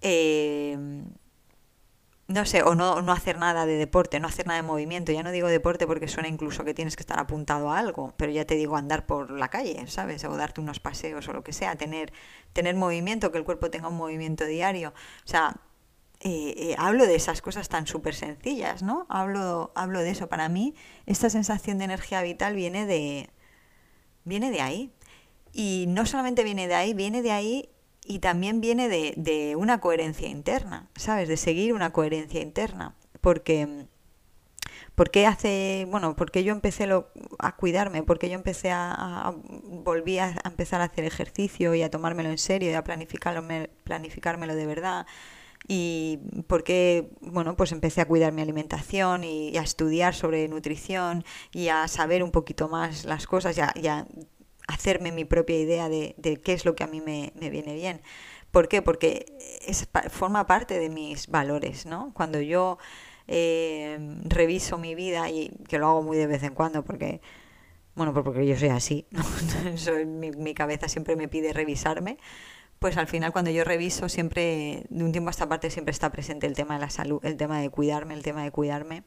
Eh, 0.00 0.76
no 2.28 2.44
sé, 2.44 2.62
o 2.62 2.74
no, 2.74 3.02
no 3.02 3.12
hacer 3.12 3.38
nada 3.38 3.66
de 3.66 3.76
deporte, 3.76 4.18
no 4.18 4.26
hacer 4.26 4.46
nada 4.46 4.60
de 4.60 4.66
movimiento. 4.66 5.12
Ya 5.12 5.22
no 5.22 5.30
digo 5.30 5.48
deporte 5.48 5.86
porque 5.86 6.08
suena 6.08 6.28
incluso 6.28 6.64
que 6.64 6.74
tienes 6.74 6.96
que 6.96 7.02
estar 7.02 7.20
apuntado 7.20 7.70
a 7.70 7.78
algo, 7.78 8.14
pero 8.16 8.32
ya 8.32 8.44
te 8.44 8.56
digo 8.56 8.76
andar 8.76 9.06
por 9.06 9.30
la 9.30 9.48
calle, 9.48 9.86
¿sabes? 9.86 10.24
O 10.24 10.36
darte 10.36 10.60
unos 10.60 10.80
paseos 10.80 11.28
o 11.28 11.32
lo 11.32 11.44
que 11.44 11.52
sea, 11.52 11.76
tener, 11.76 12.12
tener 12.52 12.74
movimiento, 12.74 13.30
que 13.30 13.38
el 13.38 13.44
cuerpo 13.44 13.70
tenga 13.70 13.88
un 13.88 13.96
movimiento 13.96 14.44
diario. 14.44 14.92
O 15.24 15.28
sea, 15.28 15.56
eh, 16.20 16.54
eh, 16.56 16.74
hablo 16.78 17.06
de 17.06 17.14
esas 17.14 17.42
cosas 17.42 17.68
tan 17.68 17.86
súper 17.86 18.14
sencillas, 18.14 18.82
¿no? 18.82 19.06
Hablo, 19.08 19.70
hablo 19.76 20.00
de 20.00 20.10
eso. 20.10 20.28
Para 20.28 20.48
mí, 20.48 20.74
esta 21.06 21.30
sensación 21.30 21.78
de 21.78 21.84
energía 21.84 22.22
vital 22.22 22.56
viene 22.56 22.86
de, 22.86 23.30
viene 24.24 24.50
de 24.50 24.62
ahí. 24.62 24.92
Y 25.52 25.86
no 25.88 26.06
solamente 26.06 26.44
viene 26.44 26.68
de 26.68 26.74
ahí, 26.74 26.92
viene 26.92 27.22
de 27.22 27.32
ahí 27.32 27.70
y 28.06 28.20
también 28.20 28.60
viene 28.60 28.88
de, 28.88 29.14
de, 29.16 29.56
una 29.56 29.80
coherencia 29.80 30.28
interna, 30.28 30.88
¿sabes? 30.96 31.28
De 31.28 31.36
seguir 31.36 31.72
una 31.72 31.92
coherencia 31.92 32.40
interna. 32.40 32.94
Porque, 33.20 33.86
porque 34.94 35.26
hace, 35.26 35.86
bueno, 35.90 36.16
porque 36.16 36.44
yo 36.44 36.52
empecé 36.52 36.86
lo, 36.86 37.10
a 37.38 37.56
cuidarme, 37.56 38.02
porque 38.02 38.28
yo 38.28 38.34
empecé 38.34 38.70
a, 38.70 38.92
a, 38.92 39.34
volví 39.64 40.18
a 40.18 40.34
empezar 40.44 40.80
a 40.80 40.84
hacer 40.84 41.04
ejercicio 41.04 41.74
y 41.74 41.82
a 41.82 41.90
tomármelo 41.90 42.30
en 42.30 42.38
serio 42.38 42.70
y 42.70 42.74
a 42.74 42.84
planificarlo, 42.84 43.46
planificármelo 43.84 44.54
de 44.54 44.66
verdad. 44.66 45.06
Y 45.68 46.20
porque, 46.46 47.10
bueno, 47.20 47.56
pues 47.56 47.72
empecé 47.72 48.00
a 48.00 48.06
cuidar 48.06 48.32
mi 48.32 48.42
alimentación 48.42 49.24
y, 49.24 49.56
a 49.56 49.62
estudiar 49.62 50.14
sobre 50.14 50.46
nutrición 50.48 51.24
y 51.52 51.68
a 51.68 51.88
saber 51.88 52.22
un 52.22 52.30
poquito 52.30 52.68
más 52.68 53.04
las 53.04 53.26
cosas 53.26 53.56
y 53.58 53.60
a, 53.60 53.72
y 53.74 53.86
a 53.88 54.06
hacerme 54.66 55.12
mi 55.12 55.24
propia 55.24 55.58
idea 55.58 55.88
de, 55.88 56.14
de 56.18 56.36
qué 56.38 56.52
es 56.52 56.64
lo 56.64 56.74
que 56.74 56.84
a 56.84 56.86
mí 56.86 57.00
me, 57.00 57.32
me 57.36 57.50
viene 57.50 57.74
bien. 57.74 58.00
¿Por 58.50 58.68
qué? 58.68 58.82
Porque 58.82 59.26
es, 59.66 59.88
forma 60.10 60.46
parte 60.46 60.78
de 60.78 60.88
mis 60.88 61.28
valores, 61.28 61.86
¿no? 61.86 62.12
Cuando 62.14 62.40
yo 62.40 62.78
eh, 63.28 63.98
reviso 64.24 64.78
mi 64.78 64.94
vida, 64.94 65.28
y 65.30 65.50
que 65.68 65.78
lo 65.78 65.88
hago 65.88 66.02
muy 66.02 66.16
de 66.16 66.26
vez 66.26 66.42
en 66.42 66.54
cuando, 66.54 66.84
porque, 66.84 67.20
bueno, 67.94 68.12
pues 68.12 68.24
porque 68.24 68.46
yo 68.46 68.56
soy 68.56 68.70
así, 68.70 69.06
mi, 70.06 70.30
mi 70.30 70.54
cabeza 70.54 70.88
siempre 70.88 71.16
me 71.16 71.28
pide 71.28 71.52
revisarme, 71.52 72.18
pues 72.78 72.96
al 72.96 73.06
final 73.06 73.32
cuando 73.32 73.50
yo 73.50 73.64
reviso 73.64 74.08
siempre, 74.08 74.84
de 74.88 75.04
un 75.04 75.12
tiempo 75.12 75.28
a 75.28 75.32
esta 75.32 75.48
parte 75.48 75.70
siempre 75.70 75.92
está 75.92 76.10
presente 76.10 76.46
el 76.46 76.54
tema 76.54 76.74
de 76.74 76.80
la 76.80 76.90
salud, 76.90 77.24
el 77.24 77.36
tema 77.36 77.60
de 77.60 77.70
cuidarme, 77.70 78.14
el 78.14 78.22
tema 78.22 78.42
de 78.44 78.50
cuidarme 78.50 79.02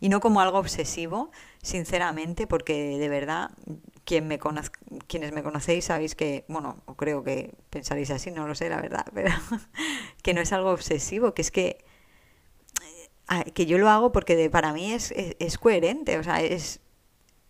y 0.00 0.08
no 0.08 0.20
como 0.20 0.40
algo 0.40 0.58
obsesivo, 0.58 1.30
sinceramente, 1.62 2.46
porque 2.46 2.98
de 2.98 3.08
verdad, 3.08 3.50
quien 4.08 4.26
me 4.26 4.40
quienes 5.06 5.32
me 5.32 5.42
conocéis 5.42 5.84
sabéis 5.84 6.14
que, 6.14 6.46
bueno, 6.48 6.82
o 6.86 6.94
creo 6.94 7.22
que 7.22 7.54
pensaréis 7.68 8.10
así, 8.10 8.30
no 8.30 8.48
lo 8.48 8.54
sé, 8.54 8.70
la 8.70 8.80
verdad, 8.80 9.04
pero 9.14 9.30
que 10.22 10.32
no 10.32 10.40
es 10.40 10.50
algo 10.54 10.70
obsesivo, 10.70 11.34
que 11.34 11.42
es 11.42 11.50
que 11.50 11.84
eh, 13.30 13.50
que 13.52 13.66
yo 13.66 13.76
lo 13.76 13.90
hago 13.90 14.10
porque 14.10 14.48
para 14.48 14.72
mí 14.72 14.94
es, 14.94 15.12
es, 15.14 15.58
coherente, 15.58 16.16
o 16.16 16.22
sea, 16.24 16.40
es, 16.40 16.80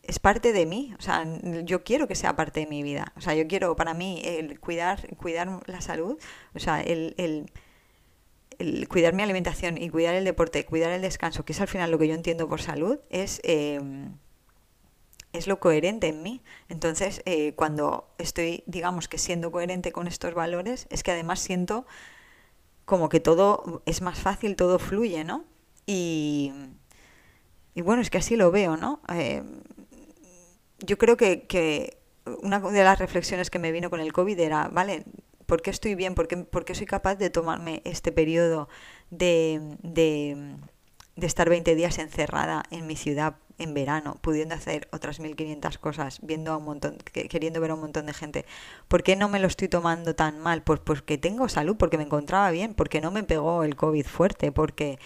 es 0.03 0.19
parte 0.19 0.53
de 0.53 0.67
mí, 0.67 0.93
o 0.99 1.00
sea, 1.03 1.25
yo 1.62 1.85
quiero 1.85 2.09
que 2.09 2.17
sea 2.17 2.35
parte 2.35 2.59
de 2.59 2.67
mi 2.67 2.83
vida, 2.83 3.12
o 3.17 3.21
sea, 3.21 3.35
yo 3.35 3.47
quiero, 3.47 3.77
para 3.77 3.95
mí, 3.95 4.21
el 4.25 4.59
cuidar, 4.59 5.15
cuidar 5.17 5.61
la 5.67 5.81
salud, 5.81 6.19
o 6.55 6.59
sea, 6.59 6.81
el, 6.81 7.15
el 7.19 7.53
el 8.59 8.88
cuidar 8.88 9.15
mi 9.15 9.23
alimentación 9.23 9.79
y 9.81 9.88
cuidar 9.88 10.17
el 10.17 10.25
deporte, 10.25 10.65
cuidar 10.65 10.91
el 10.91 11.03
descanso, 11.03 11.45
que 11.45 11.53
es 11.53 11.61
al 11.61 11.69
final 11.69 11.93
lo 11.93 11.99
que 12.00 12.09
yo 12.09 12.15
entiendo 12.15 12.49
por 12.49 12.61
salud, 12.61 12.99
es, 13.09 13.41
eh, 13.45 13.81
es 15.32 15.47
lo 15.47 15.61
coherente 15.61 16.08
en 16.08 16.23
mí. 16.23 16.42
Entonces, 16.68 17.23
eh, 17.25 17.54
cuando 17.54 18.08
estoy, 18.18 18.62
digamos 18.66 19.08
que 19.08 19.18
siendo 19.18 19.52
coherente 19.52 19.92
con 19.92 20.06
estos 20.06 20.35
valores, 20.35 20.87
es 20.90 21.02
que 21.02 21.12
además 21.12 21.40
siento 21.40 21.87
como 22.85 23.08
que 23.08 23.20
todo 23.20 23.82
es 23.87 24.00
más 24.02 24.18
fácil, 24.18 24.56
todo 24.56 24.78
fluye, 24.78 25.25
¿no? 25.25 25.44
Y, 25.87 26.52
y 27.75 27.82
bueno, 27.82 28.02
es 28.02 28.11
que 28.11 28.18
así 28.18 28.37
lo 28.37 28.50
veo, 28.50 28.76
¿no? 28.76 29.00
Eh, 29.12 29.42
yo 30.78 30.97
creo 30.97 31.16
que, 31.16 31.47
que 31.47 31.99
una 32.42 32.61
de 32.61 32.85
las 32.85 32.99
reflexiones 32.99 33.50
que 33.50 33.58
me 33.58 33.73
vino 33.73 33.90
con 33.90 34.00
el 34.00 34.12
COVID 34.12 34.38
era, 34.38 34.68
vale, 34.68 35.04
¿Por 35.49 35.62
qué 35.62 35.70
estoy 35.70 35.94
bien? 35.94 36.14
¿Por 36.14 36.28
qué, 36.28 36.75
soy 36.75 36.85
capaz 36.85 37.14
de 37.14 37.30
tomarme 37.30 37.80
este 37.87 38.12
periodo 38.12 38.68
de, 39.08 39.78
de, 39.82 40.56
de 41.16 41.26
estar 41.26 41.49
20 41.49 41.75
días 41.75 41.97
encerrada 41.97 42.64
en 42.70 42.87
mi 42.87 42.97
ciudad 42.97 43.37
en 43.59 43.75
verano, 43.75 44.19
pudiendo 44.21 44.55
hacer 44.55 44.88
otras 44.93 45.21
1500 45.21 45.79
cosas, 45.79 46.21
viendo 46.23 46.53
a 46.53 46.57
un 46.59 46.65
montón, 46.65 46.97
queriendo 47.12 47.61
ver 47.61 47.73
a 47.73 47.75
un 47.75 47.81
montón 47.81 48.07
de 48.07 48.15
gente. 48.15 48.45
¿Por 48.88 49.03
qué 49.03 49.17
no 49.17 49.29
me 49.29 49.41
lo 49.41 49.47
estoy 49.47 49.69
tomando 49.69 50.15
tan 50.15 50.41
mal? 50.41 50.62
Pues 50.62 50.81
porque 50.81 51.19
tengo 51.19 51.49
salud, 51.49 51.77
porque 51.77 51.99
me 51.99 52.05
encontraba 52.05 52.50
bien, 52.50 52.75
porque 52.75 53.00
no 53.00 53.11
me 53.11 53.25
pegó 53.25 53.65
el 53.65 53.77
COVID 53.77 54.07
fuerte, 54.07 54.53
porque, 54.53 54.99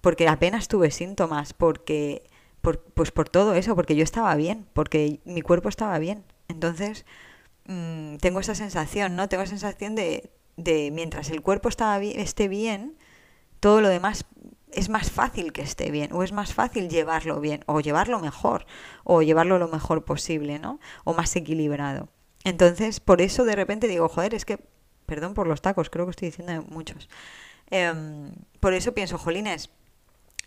porque 0.00 0.28
apenas 0.28 0.68
tuve 0.68 0.90
síntomas, 0.90 1.52
porque, 1.52 2.22
por, 2.60 2.80
pues 2.80 3.10
por 3.10 3.28
todo 3.28 3.54
eso, 3.54 3.74
porque 3.76 3.96
yo 3.96 4.04
estaba 4.04 4.34
bien, 4.36 4.66
porque 4.72 5.20
mi 5.24 5.42
cuerpo 5.42 5.68
estaba 5.68 5.98
bien. 5.98 6.24
Entonces, 6.48 7.04
Mm, 7.70 8.16
tengo 8.16 8.40
esa 8.40 8.54
sensación, 8.56 9.16
¿no? 9.16 9.28
Tengo 9.28 9.44
la 9.44 9.48
sensación 9.48 9.94
de, 9.94 10.30
de 10.56 10.90
mientras 10.92 11.30
el 11.30 11.42
cuerpo 11.42 11.68
está 11.68 12.00
esté 12.02 12.48
bien, 12.48 12.96
todo 13.60 13.80
lo 13.80 13.88
demás 13.88 14.26
es 14.74 14.88
más 14.88 15.10
fácil 15.10 15.52
que 15.52 15.62
esté 15.62 15.90
bien, 15.90 16.12
o 16.12 16.22
es 16.22 16.32
más 16.32 16.54
fácil 16.54 16.88
llevarlo 16.88 17.40
bien, 17.40 17.64
o 17.66 17.80
llevarlo 17.80 18.20
mejor, 18.20 18.66
o 19.04 19.22
llevarlo 19.22 19.58
lo 19.58 19.68
mejor 19.68 20.04
posible, 20.04 20.58
¿no? 20.58 20.80
O 21.04 21.14
más 21.14 21.34
equilibrado. 21.36 22.08
Entonces, 22.44 23.00
por 23.00 23.20
eso 23.20 23.44
de 23.44 23.56
repente 23.56 23.88
digo, 23.88 24.08
joder, 24.08 24.34
es 24.34 24.44
que, 24.44 24.58
perdón 25.06 25.34
por 25.34 25.46
los 25.46 25.62
tacos, 25.62 25.90
creo 25.90 26.06
que 26.06 26.10
estoy 26.10 26.28
diciendo 26.28 26.64
muchos. 26.68 27.08
Em, 27.70 28.32
por 28.60 28.74
eso 28.74 28.94
pienso, 28.94 29.18
Jolines, 29.18 29.70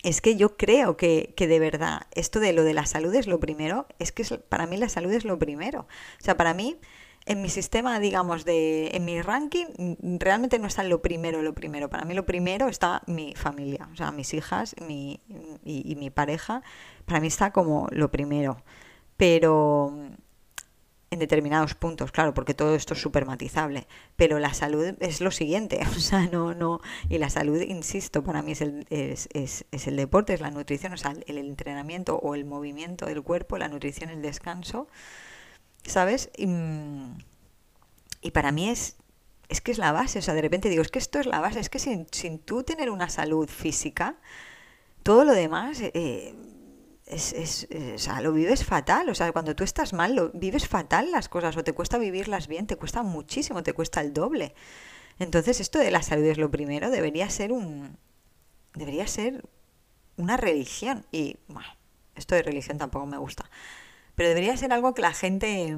es 0.04 0.20
que 0.20 0.36
yo 0.36 0.58
creo 0.58 0.98
que, 0.98 1.34
que, 1.38 1.48
de 1.48 1.60
verdad 1.60 2.08
esto 2.12 2.40
de 2.40 2.54
lo 2.54 2.64
de 2.64 2.74
la 2.74 2.86
salud 2.86 3.14
es 3.16 3.28
lo 3.28 3.40
primero, 3.40 3.88
es 4.00 4.12
que 4.12 4.24
para 4.50 4.66
mí 4.68 4.78
la 4.78 4.90
salud 4.90 5.12
es 5.14 5.24
lo 5.24 5.40
primero. 5.40 5.82
O 6.20 6.24
sea, 6.24 6.36
para 6.36 6.54
mí, 6.54 6.78
en 7.26 7.42
mi 7.42 7.50
sistema, 7.50 8.00
digamos, 8.00 8.46
de, 8.46 8.90
en 8.94 9.06
mi 9.06 9.22
ranking, 9.22 9.66
realmente 10.20 10.60
no 10.60 10.68
está 10.68 10.84
lo 10.84 11.02
primero, 11.02 11.42
lo 11.42 11.54
primero. 11.54 11.90
Para 11.90 12.06
mí 12.06 12.14
lo 12.14 12.26
primero 12.26 12.68
está 12.68 13.02
mi 13.08 13.34
familia, 13.36 13.88
o 13.92 13.96
sea, 13.96 14.12
mis 14.12 14.34
hijas 14.34 14.76
mi, 14.86 15.20
y, 15.64 15.90
y 15.92 15.96
mi 15.96 16.10
pareja, 16.10 16.64
para 17.06 17.20
mí 17.20 17.28
está 17.28 17.52
como 17.52 17.88
lo 17.92 18.12
primero. 18.12 18.58
Pero 19.18 19.94
en 21.14 21.20
determinados 21.20 21.76
puntos, 21.76 22.12
claro, 22.12 22.34
porque 22.34 22.54
todo 22.54 22.76
esto 22.76 22.96
es 22.96 23.02
súper 23.02 23.26
matizable, 23.26 23.88
pero 24.16 24.40
la 24.40 24.54
salud 24.54 24.96
es 25.00 25.22
lo 25.22 25.32
siguiente, 25.32 25.80
o 25.96 26.00
sea, 26.00 26.28
no, 26.28 26.54
no, 26.54 26.82
y 27.08 27.20
la 27.20 27.30
salud, 27.30 27.62
insisto, 27.62 28.24
para 28.24 28.42
mí 28.42 28.52
es 28.52 28.62
el, 28.62 28.86
es, 28.90 29.30
es, 29.34 29.66
es 29.72 29.88
el 29.88 29.96
deporte, 29.96 30.34
es 30.34 30.42
la 30.42 30.52
nutrición, 30.52 30.94
o 30.94 30.98
sea, 30.98 31.14
el, 31.28 31.38
entrenamiento 31.38 32.18
o 32.18 32.36
el 32.36 32.46
movimiento 32.46 33.06
del 33.06 33.22
cuerpo, 33.22 33.58
la 33.58 33.70
nutrición, 33.70 34.10
el 34.10 34.22
descanso, 34.22 34.88
¿sabes? 35.86 36.30
Y, 36.38 36.48
y, 38.22 38.32
para 38.32 38.52
mí 38.52 38.70
es, 38.70 38.98
es 39.50 39.62
que 39.62 39.72
es 39.72 39.78
la 39.78 39.92
base, 39.92 40.20
o 40.20 40.22
sea, 40.22 40.34
de 40.34 40.42
repente 40.42 40.70
digo, 40.70 40.82
es 40.82 40.92
que 40.92 41.00
esto 41.00 41.20
es 41.20 41.26
la 41.26 41.40
base, 41.40 41.60
es 41.60 41.70
que 41.70 41.80
sin, 41.80 42.08
sin 42.12 42.40
tú 42.40 42.64
tener 42.64 42.90
una 42.90 43.10
salud 43.10 43.50
física, 43.50 44.18
todo 45.04 45.24
lo 45.24 45.34
demás... 45.34 45.80
Eh, 45.82 46.36
es, 47.06 47.34
es, 47.34 47.68
o 47.96 47.98
sea, 47.98 48.22
lo 48.22 48.32
vives 48.34 48.64
fatal. 48.64 49.10
O 49.10 49.16
sea, 49.16 49.32
cuando 49.32 49.56
tú 49.56 49.64
estás 49.64 49.94
mal, 49.94 50.16
lo, 50.16 50.30
vives 50.32 50.68
fatal 50.68 51.12
las 51.12 51.30
cosas 51.30 51.56
o 51.58 51.64
te 51.64 51.74
cuesta 51.74 51.98
vivirlas 51.98 52.48
bien, 52.48 52.68
te 52.68 52.76
cuesta 52.76 53.04
muchísimo, 53.04 53.64
te 53.64 53.74
cuesta 53.74 54.02
el 54.02 54.14
doble. 54.14 54.56
Entonces, 55.20 55.60
esto 55.60 55.80
de 55.80 55.92
la 55.92 56.02
salud 56.02 56.26
es 56.26 56.38
lo 56.38 56.50
primero, 56.50 56.90
debería 56.90 57.30
ser 57.30 57.52
un. 57.52 57.98
debería 58.74 59.08
ser 59.08 59.44
una 60.18 60.38
religión. 60.38 61.06
Y, 61.12 61.38
bueno, 61.48 61.70
esto 62.16 62.36
de 62.36 62.44
religión 62.44 62.78
tampoco 62.78 63.06
me 63.06 63.18
gusta. 63.18 63.50
Pero 64.16 64.30
debería 64.30 64.56
ser 64.58 64.74
algo 64.74 64.94
que 64.94 65.02
la 65.02 65.14
gente 65.14 65.76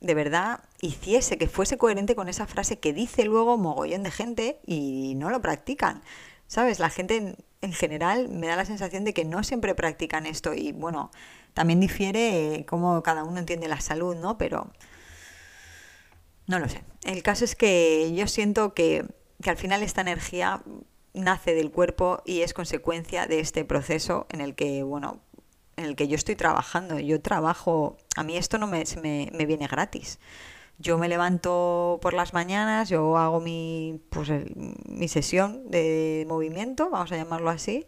de 0.00 0.14
verdad 0.14 0.60
hiciese, 0.80 1.38
que 1.38 1.48
fuese 1.48 1.78
coherente 1.78 2.14
con 2.14 2.28
esa 2.28 2.46
frase 2.46 2.78
que 2.78 2.92
dice 2.92 3.24
luego 3.24 3.56
mogollón 3.56 4.02
de 4.02 4.10
gente 4.10 4.60
y 4.66 5.14
no 5.16 5.30
lo 5.30 5.40
practican. 5.40 6.02
¿Sabes? 6.46 6.78
La 6.78 6.90
gente 6.90 7.36
en 7.62 7.72
general 7.72 8.28
me 8.28 8.46
da 8.46 8.56
la 8.56 8.66
sensación 8.66 9.04
de 9.04 9.14
que 9.14 9.24
no 9.24 9.42
siempre 9.42 9.74
practican 9.74 10.26
esto 10.26 10.52
y 10.52 10.72
bueno, 10.72 11.10
también 11.54 11.80
difiere 11.80 12.66
cómo 12.68 13.02
cada 13.02 13.24
uno 13.24 13.38
entiende 13.38 13.66
la 13.66 13.80
salud, 13.80 14.14
¿no? 14.14 14.36
Pero 14.36 14.70
no 16.46 16.58
lo 16.58 16.68
sé. 16.68 16.84
El 17.04 17.22
caso 17.22 17.44
es 17.46 17.56
que 17.56 18.12
yo 18.14 18.26
siento 18.26 18.74
que, 18.74 19.06
que 19.42 19.50
al 19.50 19.56
final 19.56 19.82
esta 19.82 20.02
energía 20.02 20.62
nace 21.14 21.54
del 21.54 21.70
cuerpo 21.70 22.22
y 22.26 22.42
es 22.42 22.52
consecuencia 22.52 23.26
de 23.26 23.40
este 23.40 23.64
proceso 23.64 24.26
en 24.30 24.42
el 24.42 24.54
que, 24.54 24.82
bueno, 24.82 25.20
en 25.76 25.84
el 25.84 25.96
que 25.96 26.08
yo 26.08 26.16
estoy 26.16 26.36
trabajando. 26.36 26.98
Yo 26.98 27.20
trabajo, 27.20 27.96
a 28.16 28.22
mí 28.24 28.36
esto 28.36 28.58
no 28.58 28.66
me, 28.66 28.84
me, 29.02 29.30
me 29.32 29.46
viene 29.46 29.66
gratis. 29.66 30.18
Yo 30.78 30.98
me 30.98 31.08
levanto 31.08 31.98
por 32.02 32.14
las 32.14 32.34
mañanas, 32.34 32.88
yo 32.88 33.16
hago 33.16 33.40
mi, 33.40 34.00
pues, 34.10 34.28
mi 34.86 35.08
sesión 35.08 35.70
de 35.70 36.24
movimiento, 36.28 36.90
vamos 36.90 37.12
a 37.12 37.16
llamarlo 37.16 37.50
así, 37.50 37.86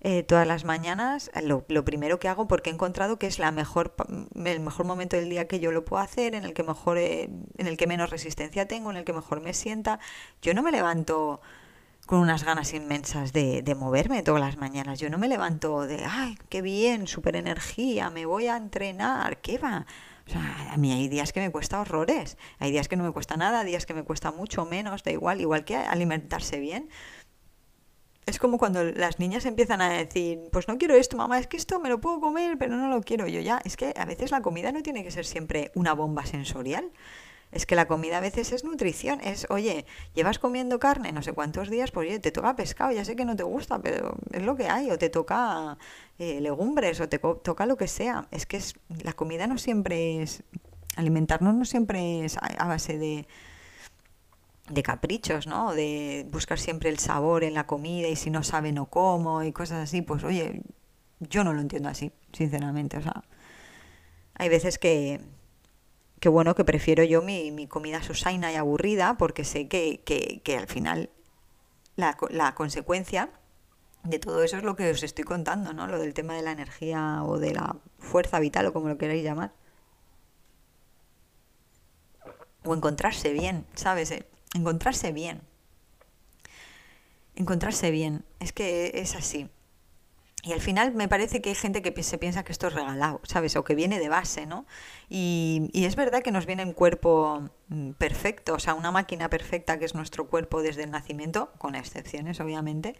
eh, 0.00 0.24
todas 0.24 0.46
las 0.46 0.64
mañanas. 0.64 1.30
Lo, 1.44 1.64
primero 1.84 2.18
que 2.18 2.28
hago, 2.28 2.48
porque 2.48 2.70
he 2.70 2.72
encontrado 2.72 3.18
que 3.18 3.26
es 3.26 3.38
la 3.38 3.52
mejor, 3.52 3.94
el 4.44 4.60
mejor 4.60 4.86
momento 4.86 5.16
del 5.16 5.30
día 5.30 5.46
que 5.46 5.60
yo 5.60 5.72
lo 5.72 5.84
puedo 5.84 6.02
hacer, 6.02 6.34
en 6.34 6.44
el 6.44 6.52
que 6.52 6.64
mejor, 6.64 6.98
eh, 6.98 7.30
en 7.58 7.66
el 7.66 7.76
que 7.76 7.86
menos 7.86 8.10
resistencia 8.10 8.66
tengo, 8.66 8.90
en 8.90 8.96
el 8.96 9.04
que 9.04 9.12
mejor 9.12 9.40
me 9.40 9.54
sienta. 9.54 10.00
Yo 10.42 10.52
no 10.54 10.62
me 10.62 10.72
levanto 10.72 11.40
con 12.10 12.18
unas 12.18 12.42
ganas 12.42 12.74
inmensas 12.74 13.32
de, 13.32 13.62
de, 13.62 13.74
moverme 13.76 14.24
todas 14.24 14.40
las 14.40 14.56
mañanas. 14.56 14.98
Yo 14.98 15.08
no 15.10 15.16
me 15.16 15.28
levanto 15.28 15.86
de, 15.86 16.04
ay, 16.04 16.36
qué 16.48 16.60
bien, 16.60 17.06
super 17.06 17.36
energía, 17.36 18.10
me 18.10 18.26
voy 18.26 18.48
a 18.48 18.56
entrenar, 18.56 19.40
¿qué 19.40 19.58
va? 19.58 19.86
O 20.26 20.30
sea, 20.30 20.72
a 20.72 20.76
mí 20.76 20.90
hay 20.90 21.06
días 21.06 21.32
que 21.32 21.38
me 21.38 21.52
cuesta 21.52 21.80
horrores, 21.80 22.36
hay 22.58 22.72
días 22.72 22.88
que 22.88 22.96
no 22.96 23.04
me 23.04 23.12
cuesta 23.12 23.36
nada, 23.36 23.62
días 23.62 23.86
que 23.86 23.94
me 23.94 24.02
cuesta 24.02 24.32
mucho 24.32 24.66
menos, 24.66 25.04
da 25.04 25.12
igual, 25.12 25.40
igual 25.40 25.64
que 25.64 25.76
alimentarse 25.76 26.58
bien. 26.58 26.88
Es 28.26 28.40
como 28.40 28.58
cuando 28.58 28.82
las 28.82 29.20
niñas 29.20 29.46
empiezan 29.46 29.80
a 29.80 29.90
decir, 29.90 30.40
pues 30.50 30.66
no 30.66 30.78
quiero 30.78 30.96
esto, 30.96 31.16
mamá, 31.16 31.38
es 31.38 31.46
que 31.46 31.56
esto 31.56 31.78
me 31.78 31.88
lo 31.88 32.00
puedo 32.00 32.20
comer, 32.20 32.58
pero 32.58 32.74
no 32.74 32.88
lo 32.88 33.02
quiero 33.02 33.28
yo 33.28 33.40
ya. 33.40 33.60
Es 33.64 33.76
que 33.76 33.94
a 33.96 34.04
veces 34.04 34.32
la 34.32 34.42
comida 34.42 34.72
no 34.72 34.82
tiene 34.82 35.04
que 35.04 35.12
ser 35.12 35.26
siempre 35.26 35.70
una 35.76 35.92
bomba 35.92 36.26
sensorial. 36.26 36.90
Es 37.52 37.66
que 37.66 37.74
la 37.74 37.86
comida 37.86 38.18
a 38.18 38.20
veces 38.20 38.52
es 38.52 38.62
nutrición, 38.62 39.20
es, 39.22 39.46
oye, 39.50 39.84
llevas 40.14 40.38
comiendo 40.38 40.78
carne 40.78 41.10
no 41.12 41.22
sé 41.22 41.32
cuántos 41.32 41.68
días, 41.68 41.90
pues 41.90 42.08
oye, 42.08 42.20
te 42.20 42.30
toca 42.30 42.54
pescado, 42.54 42.92
ya 42.92 43.04
sé 43.04 43.16
que 43.16 43.24
no 43.24 43.34
te 43.34 43.42
gusta, 43.42 43.80
pero 43.80 44.14
es 44.32 44.42
lo 44.42 44.54
que 44.56 44.68
hay, 44.68 44.90
o 44.90 44.98
te 44.98 45.08
toca 45.10 45.76
eh, 46.18 46.40
legumbres, 46.40 47.00
o 47.00 47.08
te 47.08 47.18
toca 47.18 47.66
lo 47.66 47.76
que 47.76 47.88
sea. 47.88 48.28
Es 48.30 48.46
que 48.46 48.56
es, 48.56 48.74
la 49.02 49.14
comida 49.14 49.48
no 49.48 49.58
siempre 49.58 50.22
es, 50.22 50.44
alimentarnos 50.96 51.54
no 51.54 51.64
siempre 51.64 52.24
es 52.24 52.36
a, 52.36 52.66
base 52.68 52.98
de, 52.98 53.26
de 54.68 54.82
caprichos, 54.84 55.48
¿no? 55.48 55.74
De 55.74 56.26
buscar 56.30 56.58
siempre 56.58 56.88
el 56.88 57.00
sabor 57.00 57.42
en 57.42 57.54
la 57.54 57.66
comida 57.66 58.06
y 58.08 58.14
si 58.14 58.30
no 58.30 58.44
sabe 58.44 58.70
no 58.70 58.86
como 58.86 59.42
y 59.42 59.52
cosas 59.52 59.82
así, 59.82 60.02
pues 60.02 60.22
oye, 60.22 60.62
yo 61.18 61.42
no 61.42 61.52
lo 61.52 61.60
entiendo 61.60 61.88
así, 61.88 62.12
sinceramente, 62.32 62.96
o 62.96 63.02
sea, 63.02 63.24
hay 64.34 64.48
veces 64.48 64.78
que 64.78 65.20
que 66.20 66.28
bueno, 66.28 66.54
que 66.54 66.64
prefiero 66.64 67.02
yo 67.02 67.22
mi, 67.22 67.50
mi 67.50 67.66
comida 67.66 68.02
susaina 68.02 68.52
y 68.52 68.56
aburrida 68.56 69.16
porque 69.18 69.44
sé 69.44 69.68
que, 69.68 70.02
que, 70.04 70.42
que 70.44 70.58
al 70.58 70.68
final 70.68 71.10
la, 71.96 72.16
la, 72.28 72.54
consecuencia 72.54 73.30
de 74.04 74.18
todo 74.18 74.42
eso 74.42 74.58
es 74.58 74.62
lo 74.62 74.76
que 74.76 74.90
os 74.90 75.02
estoy 75.02 75.24
contando, 75.24 75.72
¿no? 75.72 75.86
Lo 75.86 75.98
del 75.98 76.14
tema 76.14 76.34
de 76.34 76.42
la 76.42 76.52
energía 76.52 77.24
o 77.24 77.38
de 77.38 77.54
la 77.54 77.76
fuerza 77.98 78.38
vital 78.38 78.66
o 78.66 78.72
como 78.72 78.88
lo 78.88 78.98
queráis 78.98 79.24
llamar. 79.24 79.52
O 82.64 82.74
encontrarse 82.74 83.32
bien, 83.32 83.66
¿sabes? 83.74 84.10
Eh, 84.10 84.26
encontrarse 84.54 85.12
bien. 85.12 85.40
Encontrarse 87.34 87.90
bien. 87.90 88.24
Es 88.38 88.52
que 88.52 88.92
es 88.94 89.16
así. 89.16 89.48
Y 90.42 90.52
al 90.52 90.60
final 90.60 90.92
me 90.94 91.08
parece 91.08 91.40
que 91.42 91.50
hay 91.50 91.54
gente 91.54 91.82
que 91.82 92.02
se 92.02 92.18
piensa 92.18 92.44
que 92.44 92.52
esto 92.52 92.68
es 92.68 92.74
regalado, 92.74 93.20
¿sabes? 93.24 93.56
O 93.56 93.64
que 93.64 93.74
viene 93.74 93.98
de 93.98 94.08
base, 94.08 94.46
¿no? 94.46 94.66
Y, 95.08 95.68
y, 95.72 95.84
es 95.84 95.96
verdad 95.96 96.22
que 96.22 96.30
nos 96.30 96.46
viene 96.46 96.64
un 96.64 96.72
cuerpo 96.72 97.50
mm, 97.68 97.90
perfecto, 97.92 98.54
o 98.54 98.58
sea, 98.58 98.74
una 98.74 98.90
máquina 98.90 99.28
perfecta 99.28 99.78
que 99.78 99.84
es 99.84 99.94
nuestro 99.94 100.28
cuerpo 100.28 100.62
desde 100.62 100.84
el 100.84 100.90
nacimiento, 100.90 101.52
con 101.58 101.74
excepciones, 101.74 102.40
obviamente, 102.40 102.96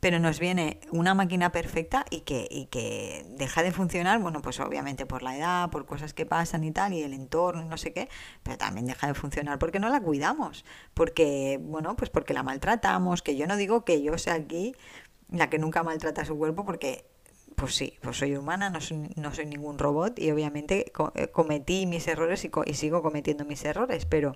pero 0.00 0.18
nos 0.18 0.40
viene 0.40 0.80
una 0.90 1.14
máquina 1.14 1.52
perfecta 1.52 2.06
y 2.10 2.22
que, 2.22 2.48
y 2.50 2.66
que 2.66 3.26
deja 3.36 3.62
de 3.62 3.70
funcionar, 3.70 4.18
bueno, 4.18 4.40
pues 4.40 4.58
obviamente 4.58 5.04
por 5.04 5.22
la 5.22 5.36
edad, 5.36 5.70
por 5.70 5.84
cosas 5.84 6.14
que 6.14 6.24
pasan 6.24 6.64
y 6.64 6.72
tal, 6.72 6.94
y 6.94 7.02
el 7.02 7.12
entorno, 7.12 7.62
no 7.64 7.76
sé 7.76 7.92
qué, 7.92 8.08
pero 8.42 8.56
también 8.56 8.86
deja 8.86 9.06
de 9.06 9.14
funcionar 9.14 9.58
porque 9.58 9.78
no 9.78 9.90
la 9.90 10.00
cuidamos, 10.00 10.64
porque, 10.94 11.60
bueno, 11.62 11.96
pues 11.96 12.08
porque 12.08 12.32
la 12.32 12.42
maltratamos, 12.42 13.20
que 13.22 13.36
yo 13.36 13.46
no 13.46 13.56
digo 13.56 13.84
que 13.84 14.02
yo 14.02 14.16
sea 14.16 14.34
aquí 14.34 14.74
la 15.30 15.50
que 15.50 15.58
nunca 15.58 15.82
maltrata 15.82 16.24
su 16.24 16.36
cuerpo 16.36 16.64
porque 16.64 17.04
pues 17.56 17.74
sí, 17.74 17.98
pues 18.00 18.16
soy 18.16 18.36
humana, 18.36 18.70
no 18.70 18.80
soy, 18.80 19.10
no 19.16 19.34
soy 19.34 19.46
ningún 19.46 19.78
robot 19.78 20.18
y 20.18 20.30
obviamente 20.30 20.92
eh, 21.14 21.28
cometí 21.28 21.84
mis 21.86 22.08
errores 22.08 22.44
y, 22.44 22.50
y, 22.64 22.74
sigo 22.74 23.02
cometiendo 23.02 23.44
mis 23.44 23.64
errores, 23.64 24.06
pero, 24.06 24.34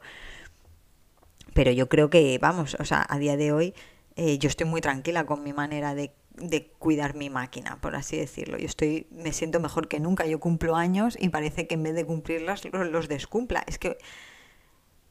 pero 1.54 1.70
yo 1.70 1.88
creo 1.88 2.10
que, 2.10 2.38
vamos, 2.38 2.76
o 2.78 2.84
sea, 2.84 3.06
a 3.08 3.18
día 3.18 3.36
de 3.36 3.52
hoy 3.52 3.74
eh, 4.16 4.38
yo 4.38 4.48
estoy 4.48 4.66
muy 4.66 4.80
tranquila 4.80 5.24
con 5.26 5.42
mi 5.42 5.52
manera 5.52 5.94
de, 5.94 6.12
de, 6.34 6.70
cuidar 6.78 7.14
mi 7.14 7.30
máquina, 7.30 7.80
por 7.80 7.96
así 7.96 8.16
decirlo. 8.16 8.58
Yo 8.58 8.66
estoy, 8.66 9.06
me 9.10 9.32
siento 9.32 9.58
mejor 9.58 9.88
que 9.88 10.00
nunca, 10.00 10.26
yo 10.26 10.38
cumplo 10.38 10.76
años 10.76 11.16
y 11.18 11.30
parece 11.30 11.66
que 11.66 11.74
en 11.74 11.82
vez 11.82 11.94
de 11.94 12.04
cumplirlas 12.04 12.62
los, 12.64 13.08
descumpla. 13.08 13.64
Es 13.66 13.78
que 13.78 13.98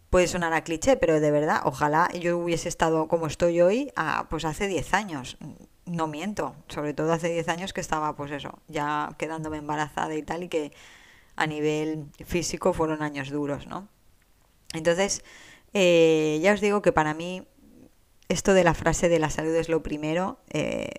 puede 0.10 0.28
sonar 0.28 0.54
a 0.54 0.63
cliché, 0.63 0.96
pero 0.96 1.19
de 1.19 1.32
verdad, 1.32 1.62
ojalá 1.65 2.10
yo 2.13 2.38
hubiese 2.38 2.69
estado 2.69 3.08
como 3.08 3.28
estoy 3.28 3.60
hoy, 3.62 3.91
a, 3.96 4.30
pues 4.30 4.46
hace 4.46 4.67
10 4.67 4.93
años 4.93 5.38
no 5.86 6.08
miento, 6.08 6.56
sobre 6.67 6.93
todo 6.93 7.12
hace 7.12 7.30
10 7.30 7.50
años 7.50 7.74
que 7.74 7.82
estaba, 7.82 8.15
pues 8.15 8.32
eso, 8.32 8.60
ya 8.67 9.15
quedándome 9.17 9.58
embarazada 9.58 10.15
y 10.15 10.24
tal, 10.24 10.43
y 10.43 10.50
que 10.50 10.72
a 11.36 11.48
nivel 11.48 12.06
físico 12.26 12.74
fueron 12.74 13.02
años 13.02 13.30
duros, 13.30 13.67
¿no? 13.67 13.88
Entonces, 14.74 15.24
eh, 15.74 16.39
ya 16.41 16.54
os 16.54 16.62
digo 16.62 16.82
que 16.82 16.91
para 16.91 17.13
mí 17.13 17.48
esto 18.30 18.54
de 18.54 18.63
la 18.63 18.74
frase 18.74 19.10
de 19.10 19.19
la 19.19 19.30
salud 19.30 19.54
es 19.56 19.69
lo 19.69 19.84
primero, 19.84 20.39
eh, 20.50 20.89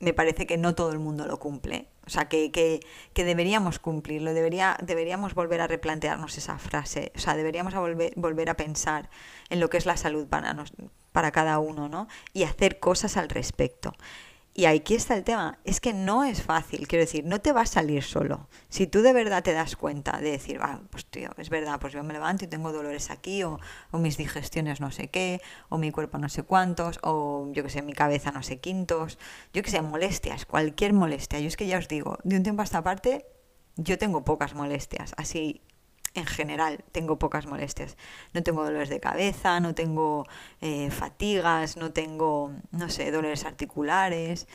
me 0.00 0.12
parece 0.12 0.46
que 0.46 0.58
no 0.58 0.74
todo 0.74 0.92
el 0.92 0.98
mundo 0.98 1.26
lo 1.26 1.38
cumple. 1.38 1.88
O 2.06 2.10
sea, 2.10 2.28
que, 2.28 2.50
que, 2.50 3.24
deberíamos 3.24 3.78
cumplirlo, 3.78 4.34
debería, 4.34 4.76
deberíamos 4.82 5.34
volver 5.34 5.62
a 5.62 5.66
replantearnos 5.66 6.36
esa 6.36 6.58
frase, 6.58 7.12
o 7.16 7.18
sea, 7.18 7.34
deberíamos 7.34 7.74
a 7.74 7.80
volver, 7.80 8.12
volver 8.16 8.50
a 8.50 8.58
pensar 8.58 9.08
en 9.48 9.58
lo 9.58 9.70
que 9.70 9.78
es 9.78 9.86
la 9.86 9.96
salud 9.96 10.26
para, 10.26 10.52
nos, 10.52 10.74
para 11.12 11.30
cada 11.32 11.58
uno, 11.58 11.88
¿no? 11.88 12.08
Y 12.34 12.42
hacer 12.42 12.78
cosas 12.78 13.16
al 13.16 13.30
respecto. 13.30 13.94
Y 14.56 14.66
aquí 14.66 14.94
está 14.94 15.16
el 15.16 15.24
tema, 15.24 15.58
es 15.64 15.80
que 15.80 15.92
no 15.92 16.22
es 16.22 16.44
fácil, 16.44 16.86
quiero 16.86 17.04
decir, 17.04 17.24
no 17.24 17.40
te 17.40 17.50
va 17.50 17.62
a 17.62 17.66
salir 17.66 18.04
solo. 18.04 18.48
Si 18.68 18.86
tú 18.86 19.02
de 19.02 19.12
verdad 19.12 19.42
te 19.42 19.52
das 19.52 19.74
cuenta 19.74 20.20
de 20.20 20.30
decir, 20.30 20.60
ah, 20.62 20.80
pues 20.90 21.06
tío, 21.06 21.30
es 21.38 21.50
verdad, 21.50 21.80
pues 21.80 21.92
yo 21.92 22.04
me 22.04 22.12
levanto 22.12 22.44
y 22.44 22.48
tengo 22.48 22.72
dolores 22.72 23.10
aquí, 23.10 23.42
o, 23.42 23.58
o 23.90 23.98
mis 23.98 24.16
digestiones 24.16 24.80
no 24.80 24.92
sé 24.92 25.08
qué, 25.08 25.40
o 25.70 25.76
mi 25.76 25.90
cuerpo 25.90 26.18
no 26.18 26.28
sé 26.28 26.44
cuántos, 26.44 27.00
o 27.02 27.48
yo 27.50 27.64
que 27.64 27.68
sé, 27.68 27.82
mi 27.82 27.94
cabeza 27.94 28.30
no 28.30 28.44
sé 28.44 28.60
quintos, 28.60 29.18
yo 29.52 29.64
que 29.64 29.72
sé, 29.72 29.82
molestias, 29.82 30.46
cualquier 30.46 30.92
molestia. 30.92 31.40
Yo 31.40 31.48
es 31.48 31.56
que 31.56 31.66
ya 31.66 31.78
os 31.78 31.88
digo, 31.88 32.18
de 32.22 32.36
un 32.36 32.44
tiempo 32.44 32.62
a 32.62 32.64
esta 32.64 32.84
parte, 32.84 33.26
yo 33.74 33.98
tengo 33.98 34.24
pocas 34.24 34.54
molestias, 34.54 35.14
así 35.16 35.62
en 36.14 36.26
general 36.26 36.84
tengo 36.92 37.18
pocas 37.18 37.46
molestias. 37.46 37.96
No 38.32 38.42
tengo 38.42 38.64
dolores 38.64 38.88
de 38.88 39.00
cabeza, 39.00 39.60
no 39.60 39.74
tengo 39.74 40.26
eh, 40.60 40.90
fatigas, 40.90 41.76
no 41.76 41.92
tengo, 41.92 42.52
no 42.70 42.88
sé, 42.88 43.10
dolores 43.10 43.44
articulares. 43.44 44.46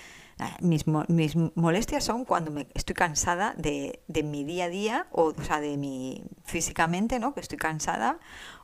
Ah, 0.41 0.55
mis, 0.61 0.85
mis 1.09 1.35
molestias 1.55 2.05
son 2.05 2.23
cuando 2.23 2.49
me 2.49 2.67
estoy 2.73 2.95
cansada 2.95 3.53
de, 3.57 4.01
de, 4.07 4.23
mi 4.23 4.45
día 4.45 4.65
a 4.65 4.69
día, 4.69 5.07
o, 5.11 5.33
o 5.37 5.43
sea, 5.43 5.59
de 5.59 5.75
mi 5.75 6.23
físicamente, 6.45 7.19
¿no? 7.19 7.33
Que 7.33 7.41
estoy 7.41 7.57
cansada, 7.57 8.19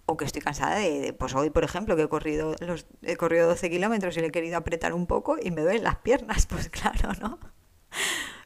o 0.05 0.15
que 0.17 0.23
estoy 0.25 0.41
cansada 0.41 0.77
de, 0.77 1.13
pues 1.13 1.36
hoy, 1.36 1.49
por 1.49 1.63
ejemplo, 1.65 1.97
que 1.97 2.03
he 2.03 2.10
corrido, 2.10 2.55
los, 2.62 2.86
he 3.01 3.17
corrido 3.17 3.47
12 3.47 3.69
kilómetros 3.69 4.15
y 4.15 4.21
le 4.21 4.27
he 4.27 4.31
querido 4.31 4.58
apretar 4.58 4.93
un 4.93 5.05
poco 5.05 5.38
y 5.41 5.51
me 5.51 5.62
duelen 5.62 5.84
las 5.84 5.97
piernas, 5.97 6.45
pues 6.49 6.69
claro, 6.69 7.12
¿no? 7.19 7.39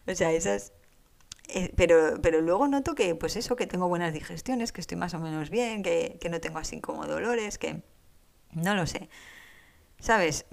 O 0.07 0.15
sea, 0.15 0.31
esas, 0.31 0.73
eh, 1.53 1.73
pero, 1.75 2.21
pero 2.21 2.41
luego 2.41 2.67
noto 2.67 2.95
que, 2.95 3.15
pues 3.15 3.35
eso, 3.35 3.55
que 3.55 3.67
tengo 3.67 3.87
buenas 3.87 4.13
digestiones, 4.13 4.71
que 4.71 4.81
estoy 4.81 4.97
más 4.97 5.13
o 5.13 5.19
menos 5.19 5.49
bien, 5.49 5.83
que, 5.83 6.17
que 6.21 6.29
no 6.29 6.39
tengo 6.39 6.59
así 6.59 6.81
como 6.81 7.05
dolores, 7.05 7.57
que 7.57 7.81
no 8.53 8.75
lo 8.75 8.85
sé. 8.87 9.09
¿Sabes? 9.99 10.45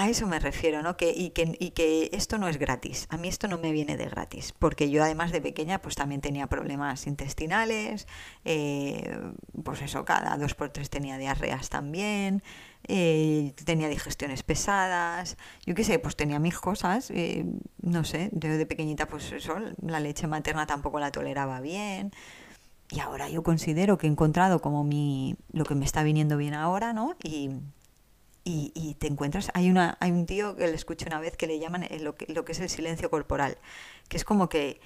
A 0.00 0.08
eso 0.08 0.28
me 0.28 0.38
refiero, 0.38 0.80
¿no? 0.80 0.96
Que, 0.96 1.10
y, 1.10 1.30
que, 1.30 1.56
y 1.58 1.70
que 1.70 2.10
esto 2.12 2.38
no 2.38 2.46
es 2.46 2.56
gratis. 2.56 3.08
A 3.10 3.16
mí 3.16 3.26
esto 3.26 3.48
no 3.48 3.58
me 3.58 3.72
viene 3.72 3.96
de 3.96 4.06
gratis, 4.06 4.54
porque 4.56 4.90
yo 4.90 5.02
además 5.02 5.32
de 5.32 5.40
pequeña 5.40 5.82
pues 5.82 5.96
también 5.96 6.20
tenía 6.20 6.46
problemas 6.46 7.08
intestinales, 7.08 8.06
eh, 8.44 9.18
pues 9.64 9.82
eso, 9.82 10.04
cada 10.04 10.36
dos 10.36 10.54
por 10.54 10.70
tres 10.70 10.88
tenía 10.88 11.18
diarreas 11.18 11.68
también, 11.68 12.44
eh, 12.88 13.52
tenía 13.66 13.88
digestiones 13.88 14.42
pesadas, 14.42 15.36
yo 15.66 15.74
qué 15.74 15.84
sé, 15.84 15.98
pues 15.98 16.16
tenía 16.16 16.38
mis 16.38 16.58
cosas, 16.58 17.10
eh, 17.10 17.44
no 17.82 18.02
sé, 18.04 18.30
yo 18.32 18.56
de 18.56 18.64
pequeñita 18.64 19.06
pues 19.06 19.30
eso, 19.30 19.56
la 19.82 20.00
leche 20.00 20.26
materna 20.26 20.66
tampoco 20.66 20.98
la 20.98 21.12
toleraba 21.12 21.60
bien. 21.60 22.12
Y 22.90 23.00
ahora 23.00 23.28
yo 23.28 23.42
considero 23.42 23.98
que 23.98 24.06
he 24.06 24.10
encontrado 24.10 24.60
como 24.62 24.84
mi, 24.84 25.36
lo 25.52 25.64
que 25.66 25.74
me 25.74 25.84
está 25.84 26.02
viniendo 26.02 26.38
bien 26.38 26.54
ahora, 26.54 26.94
¿no? 26.94 27.16
Y, 27.22 27.50
y, 28.44 28.94
te 28.98 29.08
encuentras, 29.08 29.50
hay, 29.52 29.68
una, 29.70 29.98
hay 30.00 30.10
un 30.10 30.24
tío 30.24 30.56
que 30.56 30.66
le 30.66 30.74
escuché 30.74 31.06
una 31.06 31.20
vez 31.20 31.36
que 31.36 31.46
le 31.46 31.58
llaman 31.58 31.86
lo 32.00 32.14
que, 32.14 32.32
lo 32.32 32.46
que 32.46 32.52
es 32.52 32.60
el 32.60 32.70
silencio 32.70 33.10
corporal, 33.10 33.58
que 34.08 34.16
es 34.16 34.24
como 34.24 34.48
que, 34.48 34.80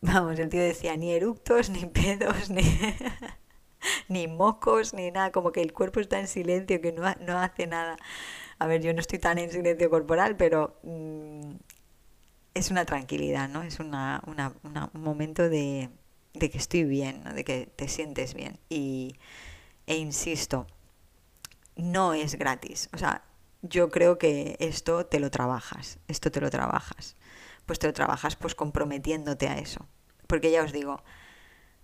vamos, 0.00 0.36
el 0.40 0.48
tío 0.48 0.60
decía 0.60 0.96
ni 0.96 1.12
eructos, 1.12 1.70
ni 1.70 1.86
pedos, 1.86 2.50
ni, 2.50 2.62
ni 4.10 4.26
mocos, 4.28 4.92
ni 4.94 5.10
nada, 5.10 5.32
como 5.32 5.52
que 5.52 5.62
el 5.62 5.72
cuerpo 5.72 6.00
está 6.00 6.20
en 6.20 6.28
silencio, 6.28 6.80
que 6.80 6.92
no, 6.92 7.02
no 7.20 7.38
hace 7.38 7.66
nada. 7.66 7.96
A 8.58 8.66
ver, 8.66 8.82
yo 8.82 8.92
no 8.92 9.00
estoy 9.00 9.18
tan 9.18 9.38
en 9.38 9.50
silencio 9.50 9.88
corporal, 9.88 10.36
pero 10.36 10.78
mm, 10.82 11.52
es 12.54 12.70
una 12.70 12.84
tranquilidad, 12.84 13.48
¿no? 13.48 13.62
Es 13.62 13.80
una, 13.80 14.22
una, 14.26 14.52
un 14.92 15.02
momento 15.02 15.48
de, 15.48 15.90
de 16.34 16.50
que 16.50 16.58
estoy 16.58 16.84
bien, 16.84 17.22
¿no? 17.24 17.32
de 17.32 17.44
que 17.44 17.66
te 17.76 17.88
sientes 17.88 18.34
bien. 18.34 18.58
Y, 18.68 19.16
e 19.86 19.96
insisto, 19.96 20.66
no 21.76 22.14
es 22.14 22.36
gratis. 22.36 22.88
O 22.92 22.98
sea, 22.98 23.24
yo 23.62 23.90
creo 23.90 24.18
que 24.18 24.56
esto 24.60 25.06
te 25.06 25.20
lo 25.20 25.30
trabajas, 25.30 25.98
esto 26.08 26.30
te 26.30 26.40
lo 26.40 26.50
trabajas. 26.50 27.16
Pues 27.66 27.78
te 27.78 27.86
lo 27.86 27.92
trabajas 27.92 28.36
pues 28.36 28.54
comprometiéndote 28.54 29.48
a 29.48 29.58
eso. 29.58 29.86
Porque 30.26 30.50
ya 30.50 30.64
os 30.64 30.72
digo, 30.72 31.02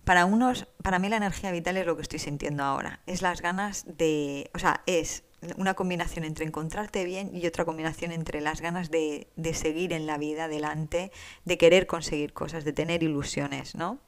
para 0.06 0.24
unos, 0.24 0.68
para 0.84 1.00
mí 1.00 1.08
la 1.08 1.16
energía 1.16 1.50
vital 1.50 1.76
es 1.76 1.84
lo 1.84 1.96
que 1.96 2.02
estoy 2.02 2.20
sintiendo 2.20 2.62
ahora. 2.62 3.00
Es 3.06 3.22
las 3.22 3.42
ganas 3.42 3.84
de, 3.98 4.52
o 4.54 4.58
sea, 4.60 4.84
es 4.86 5.24
una 5.56 5.74
combinación 5.74 6.24
entre 6.24 6.44
encontrarte 6.46 7.04
bien 7.04 7.34
y 7.34 7.44
otra 7.44 7.64
combinación 7.64 8.12
entre 8.12 8.40
las 8.40 8.60
ganas 8.60 8.92
de, 8.92 9.26
de 9.34 9.52
seguir 9.52 9.92
en 9.92 10.06
la 10.06 10.16
vida 10.16 10.44
adelante, 10.44 11.10
de 11.44 11.58
querer 11.58 11.88
conseguir 11.88 12.32
cosas, 12.32 12.64
de 12.64 12.72
tener 12.72 13.02
ilusiones, 13.02 13.74
¿no? 13.74 13.98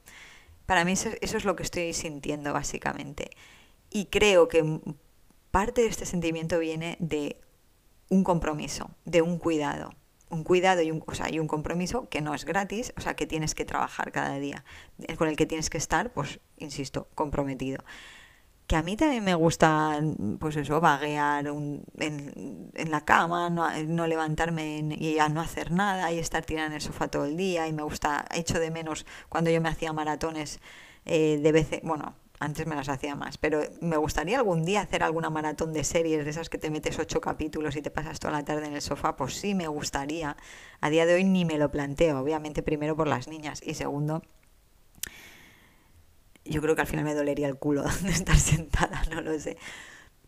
Para 0.67 0.85
mí 0.85 0.93
eso, 0.93 1.11
eso 1.21 1.37
es 1.37 1.45
lo 1.45 1.57
que 1.57 1.65
estoy 1.65 1.93
sintiendo 1.93 2.53
básicamente. 2.53 3.31
Y 3.91 4.05
creo 4.05 4.47
que 4.47 4.81
parte 5.51 5.81
de 5.81 5.89
este 5.89 6.07
sentimiento 6.07 6.61
viene 6.61 6.97
de 7.01 7.41
un 8.09 8.23
compromiso, 8.23 8.89
de 9.05 9.21
un 9.21 9.37
cuidado. 9.39 9.91
Un 10.31 10.45
cuidado 10.45 10.83
y 10.83 10.91
un, 10.91 11.03
o 11.07 11.14
sea, 11.14 11.29
un 11.41 11.49
compromiso 11.49 12.09
que 12.09 12.21
no 12.21 12.35
es 12.35 12.45
gratis, 12.45 12.93
o 12.97 13.01
sea, 13.01 13.14
que 13.14 13.27
tienes 13.27 13.55
que 13.55 13.64
trabajar 13.64 14.12
cada 14.12 14.38
día, 14.38 14.64
con 15.17 15.29
el 15.29 15.37
que 15.37 15.47
tienes 15.47 15.71
que 15.71 15.79
estar, 15.79 16.12
pues, 16.12 16.41
insisto, 16.59 17.09
comprometido. 17.14 17.83
Que 18.67 18.77
a 18.77 18.83
mí 18.83 18.97
también 18.97 19.25
me 19.25 19.35
gusta, 19.35 19.99
pues 20.38 20.57
eso, 20.57 20.79
vaguear 20.81 21.47
en, 21.47 21.83
en, 21.99 22.91
la 22.91 23.03
cama, 23.03 23.49
no, 23.49 23.67
no 23.85 24.07
levantarme 24.07 24.81
y 24.99 25.14
ya 25.14 25.31
no 25.31 25.41
hacer 25.41 25.71
nada 25.73 26.12
y 26.12 26.19
estar 26.19 26.45
tirada 26.45 26.67
en 26.67 26.75
el 26.75 26.83
sofá 26.83 27.09
todo 27.09 27.25
el 27.25 27.37
día. 27.38 27.67
Y 27.67 27.73
me 27.73 27.83
gusta, 27.83 28.27
echo 28.35 28.61
de 28.61 28.71
menos 28.71 29.07
cuando 29.31 29.51
yo 29.51 29.62
me 29.62 29.71
hacía 29.71 29.95
maratones 29.95 30.61
eh, 31.07 31.38
de 31.43 31.53
veces, 31.53 31.81
bueno, 31.83 32.14
antes 32.40 32.66
me 32.66 32.74
las 32.74 32.88
hacía 32.88 33.14
más, 33.14 33.38
pero 33.38 33.62
me 33.81 33.96
gustaría 33.96 34.38
algún 34.38 34.64
día 34.64 34.81
hacer 34.81 35.03
alguna 35.03 35.31
maratón 35.31 35.72
de 35.72 35.85
series, 35.85 36.24
de 36.24 36.31
esas 36.31 36.48
que 36.48 36.59
te 36.59 36.70
metes 36.70 36.98
ocho 36.98 37.20
capítulos 37.20 37.77
y 37.77 37.83
te 37.83 37.90
pasas 37.90 38.20
toda 38.20 38.33
la 38.33 38.44
tarde 38.44 38.66
en 38.66 38.74
el 38.74 38.83
sofá, 38.83 39.16
pues 39.16 39.35
sí 39.35 39.55
me 39.55 39.68
gustaría. 39.68 40.37
A 40.81 40.90
día 40.90 41.07
de 41.07 41.14
hoy 41.14 41.24
ni 41.24 41.44
me 41.44 41.59
lo 41.59 41.70
planteo, 41.70 42.18
obviamente 42.18 42.62
primero 42.62 42.96
por 42.96 43.09
las 43.09 43.29
niñas 43.29 43.61
y 43.64 43.74
segundo, 43.74 44.22
yo 46.44 46.62
creo 46.62 46.74
que 46.74 46.81
al 46.81 46.87
final 46.87 47.05
me 47.05 47.14
dolería 47.14 47.48
el 47.48 47.57
culo 47.57 47.83
de 48.03 48.11
estar 48.11 48.37
sentada, 48.37 49.03
no 49.11 49.20
lo 49.20 49.38
sé 49.38 49.57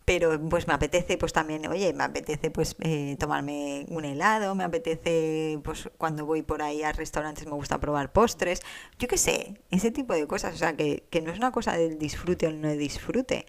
pero 0.05 0.39
pues 0.49 0.67
me 0.67 0.73
apetece 0.73 1.17
pues 1.17 1.33
también, 1.33 1.67
oye, 1.67 1.93
me 1.93 2.03
apetece 2.03 2.51
pues 2.51 2.75
eh, 2.79 3.15
tomarme 3.19 3.85
un 3.89 4.05
helado, 4.05 4.55
me 4.55 4.63
apetece 4.63 5.59
pues 5.63 5.89
cuando 5.97 6.25
voy 6.25 6.41
por 6.41 6.61
ahí 6.61 6.83
a 6.83 6.91
restaurantes 6.91 7.45
me 7.45 7.53
gusta 7.53 7.79
probar 7.79 8.11
postres, 8.11 8.61
yo 8.99 9.07
qué 9.07 9.17
sé, 9.17 9.61
ese 9.69 9.91
tipo 9.91 10.13
de 10.13 10.27
cosas, 10.27 10.55
o 10.55 10.57
sea, 10.57 10.75
que, 10.75 11.03
que 11.09 11.21
no 11.21 11.31
es 11.31 11.37
una 11.37 11.51
cosa 11.51 11.77
del 11.77 11.97
disfrute 11.99 12.47
o 12.47 12.51
no 12.51 12.71
disfrute, 12.71 13.45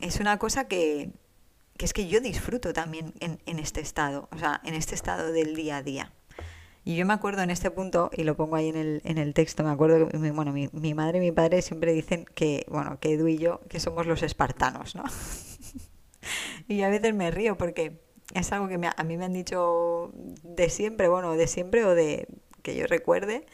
es 0.00 0.18
una 0.20 0.38
cosa 0.38 0.66
que, 0.66 1.10
que 1.76 1.84
es 1.84 1.92
que 1.92 2.08
yo 2.08 2.20
disfruto 2.20 2.72
también 2.72 3.14
en, 3.20 3.40
en 3.46 3.58
este 3.58 3.80
estado, 3.80 4.28
o 4.32 4.38
sea, 4.38 4.60
en 4.64 4.74
este 4.74 4.94
estado 4.94 5.32
del 5.32 5.54
día 5.54 5.78
a 5.78 5.82
día. 5.82 6.12
Y 6.82 6.96
yo 6.96 7.04
me 7.04 7.12
acuerdo 7.12 7.42
en 7.42 7.50
este 7.50 7.70
punto, 7.70 8.10
y 8.16 8.24
lo 8.24 8.36
pongo 8.36 8.56
ahí 8.56 8.68
en 8.68 8.76
el, 8.76 9.02
en 9.04 9.18
el 9.18 9.34
texto, 9.34 9.62
me 9.62 9.70
acuerdo 9.70 10.08
que 10.08 10.30
bueno, 10.32 10.52
mi, 10.52 10.68
mi 10.72 10.94
madre 10.94 11.18
y 11.18 11.20
mi 11.20 11.30
padre 11.30 11.60
siempre 11.60 11.92
dicen 11.92 12.24
que, 12.34 12.64
bueno, 12.68 12.98
que 13.00 13.12
Edu 13.12 13.28
y 13.28 13.36
yo, 13.36 13.60
que 13.68 13.80
somos 13.80 14.06
los 14.06 14.22
espartanos, 14.22 14.94
¿no? 14.94 15.04
y 16.70 16.82
a 16.82 16.88
veces 16.88 17.14
me 17.14 17.30
río 17.32 17.58
porque 17.58 18.00
es 18.32 18.52
algo 18.52 18.68
que 18.68 18.74
a 18.74 19.04
mí 19.04 19.16
me 19.16 19.24
han 19.24 19.32
dicho 19.32 20.12
de 20.44 20.70
siempre, 20.70 21.08
bueno, 21.08 21.32
de 21.32 21.48
siempre 21.48 21.84
o 21.84 21.96
de 21.96 22.28
que 22.62 22.76
yo 22.76 22.86
recuerde. 22.86 23.44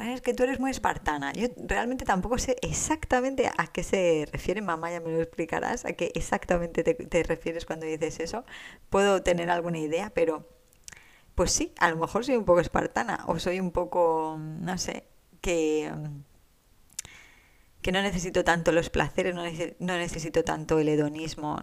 es 0.00 0.22
que 0.22 0.32
tú 0.32 0.42
eres 0.44 0.58
muy 0.58 0.70
espartana. 0.70 1.32
Yo 1.34 1.48
realmente 1.58 2.06
tampoco 2.06 2.38
sé 2.38 2.56
exactamente 2.62 3.50
a 3.58 3.66
qué 3.66 3.82
se 3.82 4.26
refiere, 4.32 4.62
mamá, 4.62 4.90
ya 4.90 5.00
me 5.00 5.10
lo 5.10 5.20
explicarás, 5.20 5.84
a 5.84 5.92
qué 5.92 6.12
exactamente 6.14 6.82
te, 6.82 6.94
te 6.94 7.22
refieres 7.24 7.66
cuando 7.66 7.84
dices 7.84 8.20
eso. 8.20 8.44
Puedo 8.88 9.22
tener 9.22 9.50
alguna 9.50 9.78
idea, 9.78 10.10
pero 10.14 10.48
pues 11.34 11.52
sí, 11.52 11.74
a 11.78 11.90
lo 11.90 11.96
mejor 11.96 12.24
soy 12.24 12.36
un 12.36 12.46
poco 12.46 12.60
espartana 12.60 13.24
o 13.26 13.38
soy 13.38 13.60
un 13.60 13.70
poco, 13.70 14.38
no 14.38 14.78
sé, 14.78 15.04
que, 15.42 15.92
que 17.82 17.92
no 17.92 18.00
necesito 18.00 18.44
tanto 18.44 18.72
los 18.72 18.88
placeres, 18.88 19.34
no 19.34 19.96
necesito 19.98 20.44
tanto 20.44 20.78
el 20.78 20.88
hedonismo 20.88 21.62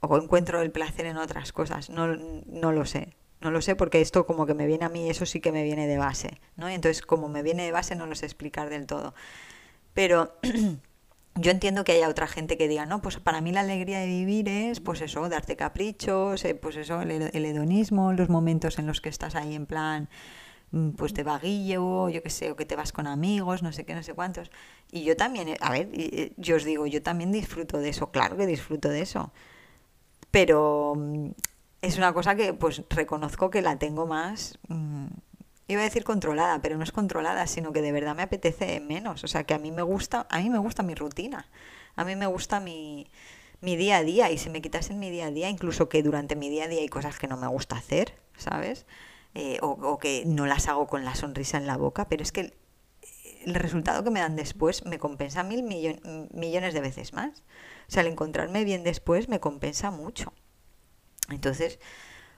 o 0.00 0.16
encuentro 0.16 0.60
el 0.62 0.70
placer 0.70 1.06
en 1.06 1.16
otras 1.16 1.52
cosas, 1.52 1.90
no, 1.90 2.16
no 2.16 2.72
lo 2.72 2.84
sé. 2.86 3.16
No 3.40 3.52
lo 3.52 3.62
sé 3.62 3.76
porque 3.76 4.00
esto 4.00 4.26
como 4.26 4.46
que 4.46 4.54
me 4.54 4.66
viene 4.66 4.84
a 4.84 4.88
mí, 4.88 5.08
eso 5.08 5.24
sí 5.24 5.40
que 5.40 5.52
me 5.52 5.62
viene 5.62 5.86
de 5.86 5.96
base, 5.96 6.40
¿no? 6.56 6.68
Entonces 6.68 7.02
como 7.02 7.28
me 7.28 7.42
viene 7.42 7.64
de 7.64 7.72
base 7.72 7.94
no 7.94 8.06
lo 8.06 8.16
sé 8.16 8.26
explicar 8.26 8.68
del 8.68 8.86
todo. 8.86 9.14
Pero 9.94 10.34
yo 11.36 11.50
entiendo 11.50 11.84
que 11.84 11.92
haya 11.92 12.08
otra 12.08 12.26
gente 12.26 12.58
que 12.58 12.66
diga, 12.68 12.86
no, 12.86 13.00
pues 13.00 13.18
para 13.18 13.40
mí 13.40 13.52
la 13.52 13.60
alegría 13.60 14.00
de 14.00 14.06
vivir 14.06 14.48
es, 14.48 14.80
pues 14.80 15.00
eso, 15.00 15.28
darte 15.28 15.56
caprichos, 15.56 16.44
eh, 16.44 16.54
pues 16.56 16.76
eso, 16.76 17.00
el, 17.00 17.12
hedonismo, 17.44 18.12
los 18.12 18.28
momentos 18.28 18.78
en 18.78 18.86
los 18.86 19.00
que 19.00 19.08
estás 19.08 19.36
ahí 19.36 19.54
en 19.54 19.66
plan, 19.66 20.08
mm, 20.72 20.90
pues 20.90 21.14
de 21.14 21.22
vaguillo, 21.22 22.08
yo 22.08 22.22
qué 22.22 22.30
sé, 22.30 22.50
o 22.50 22.56
que 22.56 22.66
te 22.66 22.74
vas 22.76 22.92
con 22.92 23.06
amigos, 23.06 23.62
no 23.62 23.72
sé 23.72 23.84
qué, 23.84 23.94
no 23.94 24.02
sé 24.02 24.14
cuántos. 24.14 24.50
Y 24.90 25.04
yo 25.04 25.16
también, 25.16 25.54
a 25.60 25.70
ver, 25.70 25.88
yo 26.36 26.56
os 26.56 26.64
digo, 26.64 26.86
yo 26.86 27.02
también 27.02 27.30
disfruto 27.32 27.78
de 27.78 27.90
eso, 27.90 28.10
claro 28.10 28.36
que 28.36 28.46
disfruto 28.46 28.88
de 28.88 29.02
eso. 29.02 29.32
Pero 30.30 30.94
mm, 30.96 31.30
es 31.82 31.98
una 31.98 32.12
cosa 32.12 32.34
que 32.34 32.54
pues 32.54 32.82
reconozco 32.90 33.50
que 33.50 33.62
la 33.62 33.78
tengo 33.78 34.06
más... 34.06 34.58
Mm, 34.68 35.06
iba 35.70 35.82
a 35.82 35.84
decir 35.84 36.02
controlada, 36.02 36.62
pero 36.62 36.78
no 36.78 36.82
es 36.82 36.92
controlada, 36.92 37.46
sino 37.46 37.72
que 37.72 37.82
de 37.82 37.92
verdad 37.92 38.16
me 38.16 38.22
apetece 38.22 38.80
menos. 38.80 39.22
O 39.24 39.28
sea, 39.28 39.44
que 39.44 39.52
a 39.52 39.58
mí 39.58 39.70
me 39.70 39.82
gusta, 39.82 40.26
a 40.30 40.38
mí 40.38 40.48
me 40.48 40.58
gusta 40.58 40.82
mi 40.82 40.94
rutina. 40.94 41.46
A 41.94 42.04
mí 42.04 42.16
me 42.16 42.26
gusta 42.26 42.58
mi, 42.58 43.06
mi 43.60 43.76
día 43.76 43.98
a 43.98 44.02
día 44.02 44.30
y 44.30 44.38
si 44.38 44.50
me 44.50 44.62
quitasen 44.62 44.98
mi 44.98 45.10
día 45.10 45.26
a 45.26 45.30
día, 45.30 45.48
incluso 45.50 45.88
que 45.88 46.02
durante 46.02 46.36
mi 46.36 46.48
día 46.48 46.64
a 46.64 46.68
día 46.68 46.80
hay 46.80 46.88
cosas 46.88 47.18
que 47.18 47.26
no 47.26 47.36
me 47.36 47.46
gusta 47.48 47.76
hacer, 47.76 48.14
¿sabes? 48.36 48.86
Eh, 49.34 49.58
o, 49.60 49.98
que 49.98 50.24
no 50.26 50.46
las 50.46 50.68
hago 50.68 50.86
con 50.86 51.04
la 51.04 51.14
sonrisa 51.14 51.58
en 51.58 51.66
la 51.66 51.76
boca, 51.76 52.08
pero 52.08 52.22
es 52.22 52.32
que 52.32 52.54
el, 53.44 53.54
resultado 53.54 54.02
que 54.02 54.10
me 54.10 54.20
dan 54.20 54.36
después 54.36 54.84
me 54.84 54.98
compensa 54.98 55.42
mil 55.42 55.62
millones 55.62 56.74
de 56.74 56.80
veces 56.80 57.12
más. 57.12 57.42
O 57.88 57.92
sea, 57.92 58.02
el 58.02 58.08
encontrarme 58.08 58.64
bien 58.64 58.84
después 58.84 59.28
me 59.28 59.40
compensa 59.40 59.90
mucho. 59.90 60.32
Entonces, 61.30 61.78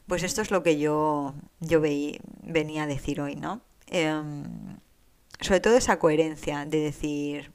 pues 0.07 0.23
esto 0.23 0.43
es 0.43 0.51
lo 0.51 0.63
que 0.63 0.79
yo, 0.79 1.35
yo 1.61 1.81
venía 1.81 2.85
a 2.85 2.87
decir 2.87 3.21
hoy, 3.21 3.37
¿no? 3.37 3.61
Em, 3.87 4.79
sobre 5.41 5.61
todo 5.61 5.77
esa 5.77 5.99
coherencia 5.99 6.65
de 6.67 6.81
decir, 6.81 7.53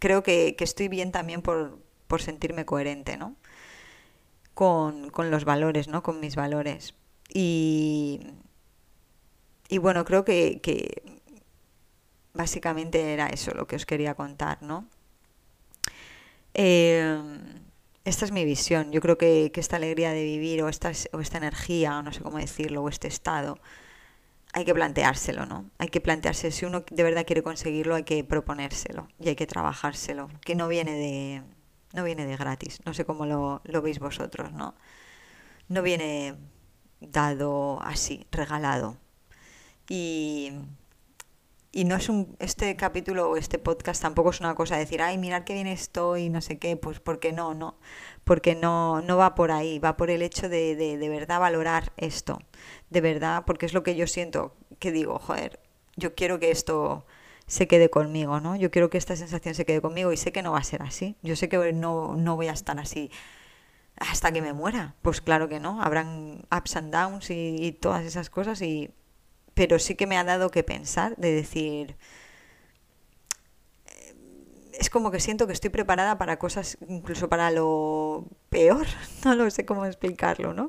creo 0.00 0.22
que, 0.22 0.56
estoy 0.58 0.88
bien 0.88 1.12
también 1.12 1.42
por, 1.42 1.80
sentirme 2.18 2.64
coherente, 2.64 3.16
¿no? 3.16 3.36
Con, 4.54 5.12
los 5.30 5.44
valores, 5.44 5.88
¿no? 5.88 6.02
Con 6.02 6.20
mis 6.20 6.36
valores. 6.36 6.94
Y, 7.32 8.20
y 9.68 9.78
bueno, 9.78 10.04
creo 10.04 10.24
que, 10.24 11.02
básicamente 12.34 13.12
era 13.12 13.28
eso 13.28 13.52
lo 13.52 13.66
que 13.66 13.76
os 13.76 13.86
quería 13.86 14.14
contar, 14.14 14.62
¿no? 14.62 14.88
Em, 16.58 17.38
esta 18.04 18.24
es 18.24 18.32
mi 18.32 18.44
visión. 18.46 18.90
Yo 18.90 19.00
creo 19.02 19.18
que, 19.18 19.52
esta 19.54 19.76
alegría 19.76 20.12
de 20.12 20.24
vivir 20.24 20.62
o 20.62 20.68
esta, 20.70 20.90
o 21.12 21.20
esta 21.20 21.36
energía, 21.38 21.98
o 21.98 22.02
no 22.02 22.12
sé 22.12 22.22
cómo 22.22 22.38
decirlo, 22.38 22.82
o 22.82 22.88
este 22.88 23.08
estado, 23.08 23.58
hay 24.54 24.64
que 24.64 24.74
planteárselo, 24.74 25.44
¿no? 25.46 25.70
Hay 25.78 25.88
que 25.88 26.00
plantearse, 26.00 26.50
si 26.50 26.64
uno 26.64 26.84
de 26.90 27.02
verdad 27.02 27.26
quiere 27.26 27.42
conseguirlo, 27.42 27.94
hay 27.94 28.04
que 28.04 28.24
proponérselo 28.24 29.08
y 29.20 29.28
hay 29.28 29.36
que 29.36 29.46
trabajárselo, 29.46 30.28
que 30.42 30.54
no 30.54 30.68
viene 30.68 30.92
de, 30.92 31.42
no 31.92 32.04
viene 32.04 32.24
de 32.26 32.36
gratis, 32.36 32.80
no 32.86 32.94
sé 32.94 33.04
cómo 33.04 33.26
lo, 33.26 33.60
lo 33.64 33.82
veis 33.82 33.98
vosotros, 33.98 34.52
¿no? 34.52 34.74
No 35.68 35.82
viene 35.82 36.36
dado 37.00 37.80
así, 37.82 38.26
regalado. 38.32 38.96
Y 39.88 40.52
y 41.76 41.84
no 41.84 41.94
es 41.94 42.08
un, 42.08 42.34
este 42.38 42.74
capítulo 42.74 43.28
o 43.28 43.36
este 43.36 43.58
podcast 43.58 44.00
tampoco 44.00 44.30
es 44.30 44.40
una 44.40 44.54
cosa 44.54 44.76
de 44.76 44.80
decir, 44.80 45.02
ay, 45.02 45.18
mirar 45.18 45.44
qué 45.44 45.52
bien 45.52 45.66
estoy, 45.66 46.30
no 46.30 46.40
sé 46.40 46.58
qué, 46.58 46.74
pues 46.78 47.00
porque 47.00 47.32
no, 47.32 47.52
no, 47.52 47.76
porque 48.24 48.54
no, 48.54 49.02
no 49.02 49.18
va 49.18 49.34
por 49.34 49.50
ahí, 49.50 49.78
va 49.78 49.98
por 49.98 50.08
el 50.08 50.22
hecho 50.22 50.48
de, 50.48 50.74
de, 50.74 50.96
de 50.96 51.08
verdad 51.10 51.38
valorar 51.38 51.92
esto, 51.98 52.40
de 52.88 53.02
verdad, 53.02 53.44
porque 53.46 53.66
es 53.66 53.74
lo 53.74 53.82
que 53.82 53.94
yo 53.94 54.06
siento, 54.06 54.54
que 54.78 54.90
digo, 54.90 55.18
joder, 55.18 55.60
yo 55.96 56.14
quiero 56.14 56.38
que 56.40 56.50
esto 56.50 57.04
se 57.46 57.68
quede 57.68 57.90
conmigo, 57.90 58.40
¿no? 58.40 58.56
Yo 58.56 58.70
quiero 58.70 58.88
que 58.88 58.96
esta 58.96 59.14
sensación 59.14 59.54
se 59.54 59.66
quede 59.66 59.82
conmigo 59.82 60.12
y 60.12 60.16
sé 60.16 60.32
que 60.32 60.42
no 60.42 60.52
va 60.52 60.58
a 60.60 60.64
ser 60.64 60.80
así, 60.80 61.16
yo 61.22 61.36
sé 61.36 61.50
que 61.50 61.74
no, 61.74 62.16
no 62.16 62.36
voy 62.36 62.48
a 62.48 62.52
estar 62.52 62.78
así 62.78 63.10
hasta 63.98 64.32
que 64.32 64.40
me 64.40 64.54
muera, 64.54 64.94
pues 65.02 65.20
claro 65.20 65.46
que 65.50 65.60
no, 65.60 65.82
habrán 65.82 66.46
ups 66.50 66.76
and 66.76 66.90
downs 66.90 67.28
y, 67.30 67.56
y 67.58 67.72
todas 67.72 68.06
esas 68.06 68.30
cosas 68.30 68.62
y 68.62 68.90
pero 69.56 69.78
sí 69.78 69.94
que 69.94 70.06
me 70.06 70.18
ha 70.18 70.24
dado 70.24 70.50
que 70.50 70.62
pensar, 70.62 71.16
de 71.16 71.32
decir, 71.32 71.96
eh, 73.86 74.14
es 74.78 74.90
como 74.90 75.10
que 75.10 75.18
siento 75.18 75.46
que 75.46 75.54
estoy 75.54 75.70
preparada 75.70 76.18
para 76.18 76.38
cosas, 76.38 76.76
incluso 76.88 77.30
para 77.30 77.50
lo 77.50 78.26
peor, 78.50 78.86
no 79.24 79.34
lo 79.34 79.50
sé 79.50 79.64
cómo 79.64 79.86
explicarlo, 79.86 80.52
¿no? 80.52 80.68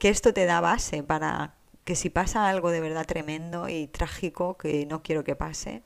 Que 0.00 0.08
esto 0.08 0.34
te 0.34 0.46
da 0.46 0.60
base 0.60 1.04
para 1.04 1.54
que 1.84 1.94
si 1.94 2.10
pasa 2.10 2.48
algo 2.48 2.72
de 2.72 2.80
verdad 2.80 3.06
tremendo 3.06 3.68
y 3.68 3.86
trágico, 3.86 4.56
que 4.58 4.84
no 4.86 5.02
quiero 5.04 5.22
que 5.22 5.36
pase, 5.36 5.84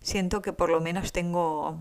siento 0.00 0.40
que 0.40 0.54
por 0.54 0.70
lo 0.70 0.80
menos 0.80 1.12
tengo 1.12 1.78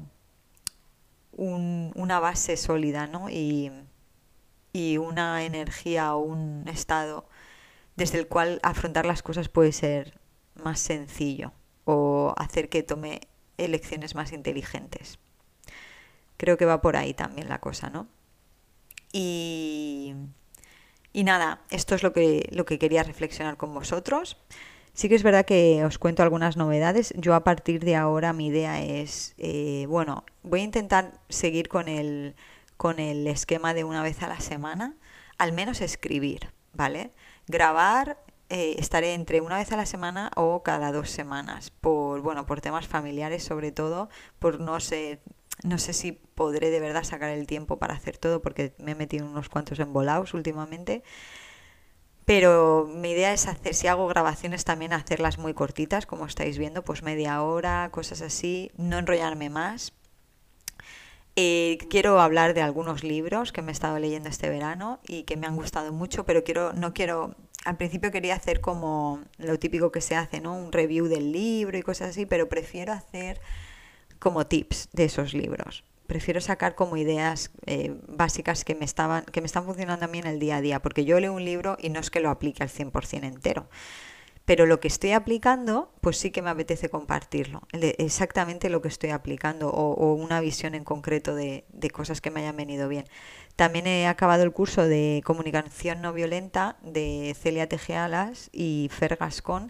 una 1.31 2.19
base 2.19 2.57
sólida, 2.57 3.07
¿no? 3.07 3.29
Y, 3.29 3.71
y 4.73 4.97
una 4.97 5.45
energía 5.45 6.13
o 6.15 6.19
un 6.19 6.67
estado 6.67 7.29
desde 7.97 8.19
el 8.19 8.27
cual 8.27 8.59
afrontar 8.63 9.05
las 9.05 9.21
cosas 9.21 9.49
puede 9.49 9.73
ser 9.73 10.19
más 10.63 10.79
sencillo 10.79 11.51
o 11.83 12.33
hacer 12.37 12.69
que 12.69 12.83
tome 12.83 13.21
elecciones 13.57 14.15
más 14.15 14.31
inteligentes. 14.31 15.19
Creo 16.37 16.57
que 16.57 16.65
va 16.65 16.81
por 16.81 16.95
ahí 16.95 17.13
también 17.13 17.49
la 17.49 17.59
cosa, 17.59 17.89
¿no? 17.89 18.07
Y, 19.11 20.13
y 21.11 21.23
nada, 21.23 21.61
esto 21.71 21.95
es 21.95 22.03
lo 22.03 22.13
que, 22.13 22.47
lo 22.51 22.65
que 22.65 22.77
quería 22.77 23.03
reflexionar 23.03 23.57
con 23.57 23.73
vosotros. 23.73 24.37
Sí 24.93 25.09
que 25.09 25.15
es 25.15 25.23
verdad 25.23 25.45
que 25.45 25.83
os 25.85 25.97
cuento 25.97 26.23
algunas 26.23 26.57
novedades. 26.57 27.13
Yo 27.17 27.33
a 27.33 27.43
partir 27.43 27.83
de 27.83 27.95
ahora 27.95 28.33
mi 28.33 28.47
idea 28.47 28.81
es, 28.81 29.33
eh, 29.37 29.85
bueno, 29.87 30.23
voy 30.43 30.61
a 30.61 30.63
intentar 30.63 31.19
seguir 31.29 31.67
con 31.67 31.87
el, 31.87 32.35
con 32.77 32.99
el 32.99 33.25
esquema 33.27 33.73
de 33.73 33.83
una 33.83 34.03
vez 34.03 34.21
a 34.21 34.27
la 34.27 34.39
semana, 34.39 34.95
al 35.37 35.53
menos 35.53 35.81
escribir, 35.81 36.49
¿vale? 36.77 37.11
Grabar 37.47 38.17
eh, 38.49 38.75
estaré 38.79 39.13
entre 39.13 39.41
una 39.41 39.57
vez 39.57 39.71
a 39.73 39.77
la 39.77 39.85
semana 39.85 40.31
o 40.35 40.63
cada 40.63 40.91
dos 40.93 41.09
semanas, 41.09 41.71
por 41.71 42.21
bueno, 42.21 42.45
por 42.45 42.61
temas 42.61 42.87
familiares 42.87 43.43
sobre 43.43 43.71
todo, 43.73 44.09
por 44.39 44.61
no 44.61 44.79
sé, 44.79 45.19
no 45.63 45.77
sé 45.77 45.91
si 45.93 46.13
podré 46.13 46.69
de 46.69 46.79
verdad 46.79 47.03
sacar 47.03 47.29
el 47.31 47.47
tiempo 47.47 47.77
para 47.77 47.95
hacer 47.95 48.17
todo 48.17 48.41
porque 48.41 48.73
me 48.77 48.91
he 48.91 48.95
metido 48.95 49.25
unos 49.25 49.49
cuantos 49.49 49.79
embolados 49.79 50.33
últimamente. 50.33 51.03
Pero 52.25 52.85
mi 52.89 53.11
idea 53.11 53.31
es 53.33 53.47
hacer, 53.47 53.73
si 53.73 53.87
hago 53.87 54.07
grabaciones 54.07 54.65
también 54.65 54.91
hacerlas 54.93 55.37
muy 55.37 55.53
cortitas, 55.53 56.05
como 56.05 56.25
estáis 56.25 56.57
viendo, 56.57 56.83
pues 56.83 57.01
media 57.01 57.41
hora, 57.41 57.89
cosas 57.91 58.21
así, 58.21 58.71
no 58.77 58.97
enrollarme 58.97 59.49
más. 59.49 59.93
Eh, 61.39 61.77
quiero 61.91 62.19
hablar 62.19 62.55
de 62.55 62.63
algunos 62.63 63.03
libros 63.03 63.51
que 63.51 63.61
me 63.61 63.69
he 63.69 63.71
estado 63.71 63.99
leyendo 63.99 64.27
este 64.27 64.49
verano 64.49 64.99
y 65.07 65.21
que 65.21 65.37
me 65.37 65.45
han 65.45 65.55
gustado 65.55 65.93
mucho, 65.93 66.25
pero 66.25 66.43
quiero, 66.43 66.73
no 66.73 66.95
quiero, 66.95 67.35
al 67.63 67.77
principio 67.77 68.09
quería 68.09 68.33
hacer 68.33 68.59
como 68.59 69.21
lo 69.37 69.59
típico 69.59 69.91
que 69.91 70.01
se 70.01 70.15
hace, 70.15 70.41
¿no? 70.41 70.55
Un 70.55 70.71
review 70.71 71.05
del 71.05 71.31
libro 71.31 71.77
y 71.77 71.83
cosas 71.83 72.09
así, 72.09 72.25
pero 72.25 72.49
prefiero 72.49 72.91
hacer 72.91 73.39
como 74.17 74.47
tips 74.47 74.89
de 74.93 75.05
esos 75.05 75.35
libros. 75.35 75.83
Prefiero 76.07 76.41
sacar 76.41 76.73
como 76.73 76.97
ideas 76.97 77.51
eh, 77.67 77.95
básicas 78.07 78.65
que 78.65 78.73
me, 78.73 78.85
estaban, 78.85 79.23
que 79.25 79.41
me 79.41 79.45
están 79.45 79.63
funcionando 79.63 80.05
a 80.05 80.07
mí 80.07 80.17
en 80.17 80.25
el 80.25 80.39
día 80.39 80.55
a 80.55 80.61
día, 80.61 80.81
porque 80.81 81.05
yo 81.05 81.19
leo 81.19 81.33
un 81.33 81.45
libro 81.45 81.77
y 81.79 81.89
no 81.89 81.99
es 81.99 82.09
que 82.09 82.19
lo 82.19 82.31
aplique 82.31 82.63
al 82.63 82.69
100% 82.69 83.23
entero 83.25 83.69
pero 84.47 84.65
lo 84.65 84.79
que 84.79 84.87
estoy 84.87 85.11
aplicando, 85.11 85.91
pues 85.99 86.15
sí 86.15 86.31
que 86.31 86.41
me 86.41 86.49
apetece 86.49 86.87
compartirlo, 86.87 87.63
exactamente 87.73 88.69
lo 88.69 88.81
que 88.81 88.87
estoy 88.87 89.09
aplicando 89.09 89.69
o, 89.69 90.13
una 90.13 90.39
visión 90.39 90.73
en 90.73 90.85
concreto 90.85 91.35
de, 91.35 91.65
cosas 91.91 92.21
que 92.21 92.31
me 92.31 92.39
hayan 92.39 92.55
venido 92.55 92.87
bien. 92.87 93.03
También 93.57 93.87
he 93.87 94.07
acabado 94.07 94.43
el 94.43 94.53
curso 94.53 94.87
de 94.87 95.21
comunicación 95.25 96.01
no 96.01 96.13
violenta 96.13 96.77
de 96.81 97.35
Celia 97.37 97.67
Tejealas 97.67 98.49
y 98.53 98.89
Fer 98.89 99.17
Gascón. 99.17 99.69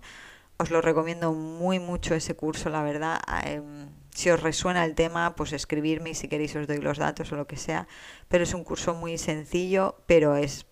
Os 0.57 0.69
lo 0.69 0.79
recomiendo 0.81 1.33
muy 1.33 1.79
mucho 1.79 2.13
ese 2.13 2.35
curso, 2.35 2.69
la 2.69 2.83
verdad. 2.83 3.19
Em, 3.45 3.89
si 4.13 4.29
os 4.29 4.39
resuena 4.39 4.85
el 4.85 4.93
tema, 4.93 5.35
pues 5.35 5.53
escribirme 5.53 6.11
y 6.11 6.13
si 6.13 6.27
queréis 6.27 6.55
os 6.55 6.67
doy 6.67 6.77
los 6.77 6.99
datos 6.99 7.31
o 7.31 7.35
lo 7.35 7.47
que 7.47 7.57
sea. 7.57 7.87
Pero 8.27 8.43
es 8.43 8.53
un 8.53 8.63
curso 8.63 8.93
muy 8.93 9.17
sencillo, 9.17 10.03
pero 10.05 10.35
es 10.35 10.67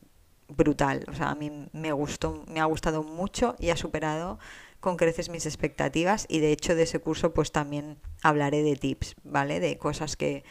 brutal. 0.47 1.05
O 1.07 1.13
sea, 1.13 1.29
a 1.29 1.35
mí 1.35 1.67
me 1.73 1.91
gustó, 1.91 2.43
me 2.47 2.59
ha 2.59 2.65
gustado 2.65 3.03
mucho 3.03 3.55
y 3.59 3.69
ha 3.69 3.77
superado 3.77 4.39
con 4.79 4.97
creces 4.97 5.29
mis 5.29 5.45
expectativas 5.45 6.25
y 6.29 6.39
de 6.39 6.51
hecho 6.51 6.75
de 6.75 6.83
ese 6.83 6.99
curso 6.99 7.33
pues 7.33 7.51
también 7.51 7.97
hablaré 8.21 8.61
de 8.61 8.75
tips, 8.75 9.15
¿vale? 9.23 9.59
De 9.59 9.77
cosas 9.77 10.15
que, 10.15 10.43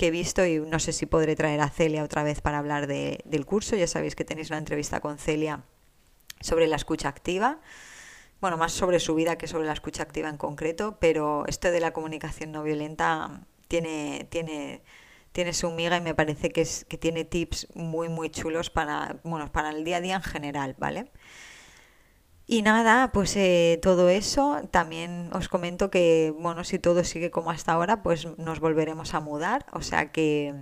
he 0.00 0.10
visto 0.10 0.46
y 0.46 0.60
no 0.60 0.78
sé 0.78 0.92
si 0.92 1.06
podré 1.06 1.34
traer 1.34 1.60
a 1.60 1.70
Celia 1.70 2.04
otra 2.04 2.22
vez 2.22 2.40
para 2.40 2.58
hablar 2.58 2.86
de, 2.86 3.20
del 3.24 3.46
curso. 3.46 3.74
Ya 3.74 3.86
sabéis 3.86 4.14
que 4.14 4.24
tenéis 4.24 4.50
una 4.50 4.58
entrevista 4.58 5.00
con 5.00 5.18
Celia 5.18 5.64
sobre 6.40 6.68
la 6.68 6.76
escucha 6.76 7.08
activa. 7.08 7.60
Bueno, 8.40 8.56
más 8.56 8.72
sobre 8.72 9.00
su 9.00 9.16
vida 9.16 9.38
que 9.38 9.48
sobre 9.48 9.66
la 9.66 9.72
escucha 9.72 10.04
activa 10.04 10.28
en 10.28 10.36
concreto, 10.36 10.98
pero 11.00 11.44
esto 11.48 11.72
de 11.72 11.80
la 11.80 11.92
comunicación 11.92 12.52
no 12.52 12.62
violenta 12.62 13.40
tiene, 13.66 14.28
tiene 14.30 14.82
tiene 15.32 15.52
su 15.52 15.70
miga 15.70 15.96
y 15.96 16.00
me 16.00 16.14
parece 16.14 16.50
que, 16.50 16.62
es, 16.62 16.84
que 16.86 16.98
tiene 16.98 17.24
tips 17.24 17.68
muy, 17.74 18.08
muy 18.08 18.30
chulos 18.30 18.70
para, 18.70 19.20
bueno, 19.24 19.50
para 19.52 19.70
el 19.70 19.84
día 19.84 19.98
a 19.98 20.00
día 20.00 20.16
en 20.16 20.22
general, 20.22 20.74
¿vale? 20.78 21.10
Y 22.50 22.62
nada, 22.62 23.12
pues 23.12 23.36
eh, 23.36 23.78
todo 23.82 24.08
eso. 24.08 24.62
También 24.70 25.30
os 25.34 25.48
comento 25.48 25.90
que, 25.90 26.34
bueno, 26.38 26.64
si 26.64 26.78
todo 26.78 27.04
sigue 27.04 27.30
como 27.30 27.50
hasta 27.50 27.72
ahora, 27.72 28.02
pues 28.02 28.26
nos 28.38 28.58
volveremos 28.58 29.12
a 29.12 29.20
mudar. 29.20 29.66
O 29.72 29.82
sea 29.82 30.10
que 30.12 30.54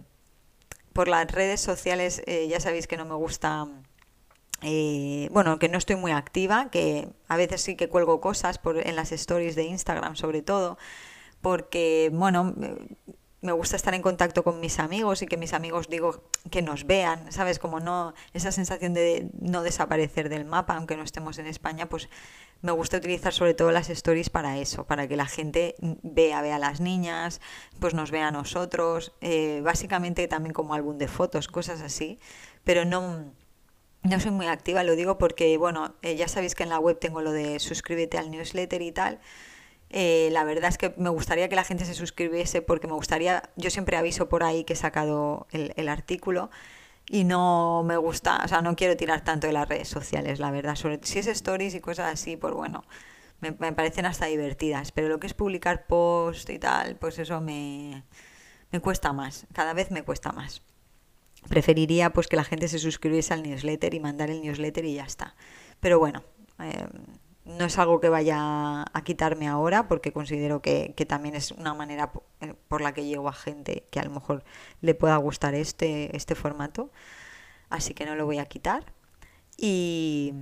por 0.93 1.09
las 1.09 1.31
redes 1.31 1.61
sociales 1.61 2.23
eh, 2.27 2.49
ya 2.49 2.59
sabéis 2.59 2.89
que 2.89 2.97
no 2.97 3.05
me 3.05 3.15
gusta, 3.15 3.69
eh, 4.63 5.29
bueno, 5.31 5.59
que 5.61 5.69
no 5.69 5.79
estoy 5.79 5.95
muy 5.97 6.11
activa, 6.11 6.71
que 6.71 7.09
a 7.29 7.37
veces 7.37 7.61
sí 7.63 7.77
que 7.77 7.89
cuelgo 7.89 8.21
cosas 8.21 8.59
por, 8.59 8.79
en 8.85 8.97
las 8.97 9.13
stories 9.13 9.55
de 9.55 9.65
Instagram 9.65 10.17
sobre 10.17 10.43
todo, 10.43 10.79
porque, 11.41 12.11
bueno, 12.13 12.55
me 13.43 13.53
gusta 13.53 13.77
estar 13.77 13.95
en 13.95 14.03
contacto 14.03 14.43
con 14.43 14.61
mis 14.61 14.79
amigos 14.79 15.23
y 15.23 15.27
que 15.27 15.37
mis 15.37 15.53
amigos 15.53 15.89
digo 15.89 16.25
que 16.51 16.63
nos 16.63 16.87
vean, 16.87 17.31
¿sabes? 17.31 17.59
Como 17.59 17.81
no 17.81 18.15
esa 18.33 18.51
sensación 18.51 18.95
de 18.95 19.31
no 19.39 19.63
desaparecer 19.63 20.29
del 20.29 20.45
mapa 20.45 20.77
aunque 20.77 20.97
no 20.97 21.03
estemos 21.03 21.39
en 21.39 21.47
España, 21.47 21.89
pues 21.89 22.09
me 22.63 22.73
gusta 22.73 22.97
utilizar 22.97 23.33
sobre 23.33 23.55
todo 23.55 23.71
las 23.71 23.91
stories 23.91 24.31
para 24.31 24.59
eso, 24.59 24.87
para 24.87 25.07
que 25.07 25.17
la 25.17 25.27
gente 25.27 25.75
vea, 26.03 26.41
vea 26.41 26.57
a 26.57 26.59
las 26.59 26.81
niñas, 26.81 27.41
pues 27.79 27.95
nos 27.95 28.11
vea 28.11 28.29
a 28.29 28.31
nosotros, 28.31 29.13
eh, 29.21 29.61
básicamente 29.63 30.27
también 30.29 30.55
como 30.55 30.75
álbum 30.75 30.97
de 30.97 31.09
fotos, 31.09 31.49
cosas 31.49 31.83
así, 31.83 32.19
pero 32.65 32.85
no 32.85 33.33
no 34.03 34.21
soy 34.21 34.31
muy 34.31 34.47
activa, 34.47 34.85
lo 34.85 34.95
digo 34.95 35.19
porque, 35.19 35.57
bueno, 35.59 35.95
eh, 36.03 36.15
ya 36.17 36.29
sabéis 36.29 36.55
que 36.55 36.63
en 36.63 36.69
la 36.69 36.79
web 36.79 36.99
tengo 36.99 37.23
lo 37.23 37.33
de 37.33 37.59
suscríbete 37.59 38.19
al 38.19 38.31
newsletter 38.31 38.81
y 38.83 38.93
tal. 38.93 39.19
Eh, 39.91 40.29
la 40.33 40.45
verdad 40.45 40.69
es 40.69 40.79
que 40.79 40.95
me 40.97 41.11
gustaría 41.11 41.49
que 41.49 41.57
la 41.57 41.65
gente 41.65 41.85
se 41.85 41.95
suscribiese 41.95 42.63
porque 42.63 42.87
me 42.87 42.95
gustaría, 42.95 43.51
yo 43.57 43.71
siempre 43.71 43.97
aviso 43.97 44.29
por 44.29 44.43
ahí 44.43 44.65
que 44.65 44.73
he 44.73 44.77
sacado 44.77 45.47
el, 45.53 45.89
artículo 45.89 46.51
y 47.09 47.25
no 47.25 47.83
me 47.85 47.97
gusta, 47.97 48.43
o 48.45 48.49
sea, 48.49 48.63
no 48.63 48.75
quiero 48.75 48.97
tirar 48.97 49.23
tanto 49.23 49.47
de 49.47 49.53
las 49.53 49.69
redes 49.69 49.89
sociales, 49.89 50.41
la 50.41 50.51
verdad. 50.51 50.75
Sobre, 50.75 50.99
si 51.03 51.21
es 51.21 51.29
stories 51.29 51.75
y 51.75 51.81
cosas 51.81 52.13
así, 52.13 52.37
pues 52.37 52.53
bueno, 52.53 52.85
me, 53.41 53.53
me 53.53 53.73
parecen 53.73 54.07
hasta 54.07 54.27
divertidas, 54.27 54.93
pero 54.93 55.09
lo 55.09 55.21
que 55.21 55.29
es 55.29 55.35
publicar 55.35 55.87
post 55.87 56.51
y 56.51 56.59
tal, 56.59 56.97
pues 56.97 57.19
eso 57.19 57.41
me, 57.41 58.05
me 58.73 58.81
cuesta 58.81 59.13
más, 59.13 59.47
cada 59.53 59.73
vez 59.73 59.91
me 59.91 60.03
cuesta 60.03 60.33
más 60.33 60.63
preferiría 61.49 62.11
pues 62.11 62.27
que 62.27 62.37
la 62.37 62.45
gente 62.45 62.69
se 62.69 62.79
suscribiese 62.79 63.35
al 63.35 63.43
newsletter 63.43 63.95
y 63.95 64.01
mandar 64.01 64.31
el 64.31 64.43
newsletter 64.43 64.85
y 64.85 64.95
ya 64.95 65.05
está. 65.05 65.35
Pero 65.81 65.99
bueno, 65.99 66.25
eh, 66.61 66.87
no 67.47 67.65
es 67.65 67.79
algo 67.79 68.01
que 68.01 68.09
vaya 68.09 68.83
a 68.83 69.05
quitarme 69.05 69.49
ahora 69.49 69.89
porque 69.89 70.13
considero 70.13 70.61
que, 70.61 70.93
también 71.09 71.37
es 71.37 71.53
una 71.53 71.75
manera 71.75 72.13
eh, 72.41 72.55
por 72.69 72.81
la 72.81 72.93
que 72.93 73.05
llego 73.05 73.29
a 73.29 73.33
gente 73.33 73.87
que 73.91 74.01
a 74.01 74.05
lo 74.05 74.11
mejor 74.11 74.45
le 74.81 74.95
pueda 74.95 75.17
gustar 75.17 75.55
este, 75.55 76.15
este 76.17 76.35
formato. 76.35 76.91
Así 77.71 77.95
que 77.95 78.05
no 78.05 78.17
lo 78.17 78.27
voy 78.27 78.39
a 78.39 78.47
quitar. 78.47 78.93
Y, 79.59 80.35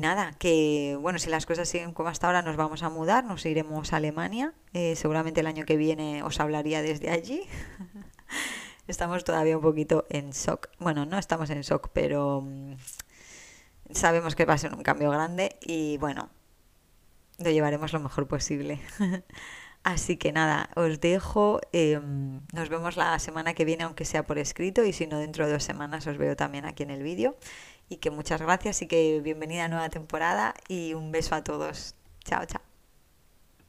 nada, 0.00 0.32
que 0.38 0.96
bueno, 1.00 1.18
si 1.18 1.28
las 1.28 1.44
cosas 1.44 1.68
siguen 1.68 1.92
como 1.92 2.08
hasta 2.08 2.26
ahora, 2.26 2.42
nos 2.42 2.56
vamos 2.56 2.82
a 2.82 2.88
mudar, 2.88 3.24
nos 3.24 3.44
iremos 3.46 3.92
a 3.92 3.96
Alemania. 3.96 4.54
Eh, 4.74 4.94
seguramente 4.96 5.40
el 5.40 5.46
año 5.46 5.64
que 5.64 5.76
viene 5.76 6.22
os 6.22 6.40
hablaría 6.40 6.82
desde 6.82 7.10
allí. 7.10 7.42
estamos 8.86 9.24
todavía 9.24 9.56
un 9.56 9.62
poquito 9.62 10.06
en 10.10 10.30
shock. 10.30 10.68
Bueno, 10.78 11.06
no 11.06 11.18
estamos 11.18 11.50
en 11.50 11.62
shock, 11.62 11.88
pero 11.92 12.42
mm, 12.42 12.74
sabemos 13.92 14.36
que 14.36 14.44
va 14.44 14.54
a 14.54 14.58
ser 14.58 14.74
un 14.74 14.82
cambio 14.82 15.10
grande 15.10 15.56
y 15.62 15.98
bueno, 15.98 16.30
lo 17.40 17.50
llevaremos 17.50 17.92
lo 17.92 18.00
mejor 18.00 18.28
posible. 18.28 18.80
Así 19.82 20.16
que 20.16 20.32
nada, 20.32 20.68
os 20.76 21.00
dejo. 21.00 21.60
Em, 21.72 22.40
nos 22.52 22.68
vemos 22.68 22.96
la 22.96 23.18
semana 23.18 23.54
que 23.54 23.64
viene, 23.64 23.84
aunque 23.84 24.04
sea 24.04 24.26
por 24.26 24.38
escrito, 24.38 24.84
y 24.84 24.92
si 24.92 25.06
no, 25.06 25.18
dentro 25.18 25.46
de 25.46 25.54
dos 25.54 25.64
semanas 25.64 26.06
os 26.06 26.18
veo 26.18 26.36
también 26.36 26.66
aquí 26.66 26.82
en 26.82 26.90
el 26.90 27.02
vídeo. 27.02 27.36
Y 27.88 27.96
que 27.96 28.10
muchas 28.10 28.40
gracias 28.42 28.82
y 28.82 28.86
que 28.86 29.20
bienvenida 29.20 29.64
a 29.64 29.68
nueva 29.68 29.88
temporada 29.88 30.54
y 30.68 30.94
un 30.94 31.10
beso 31.12 31.34
a 31.34 31.42
todos. 31.42 31.94
Chao, 32.24 32.44
chao. 32.46 32.69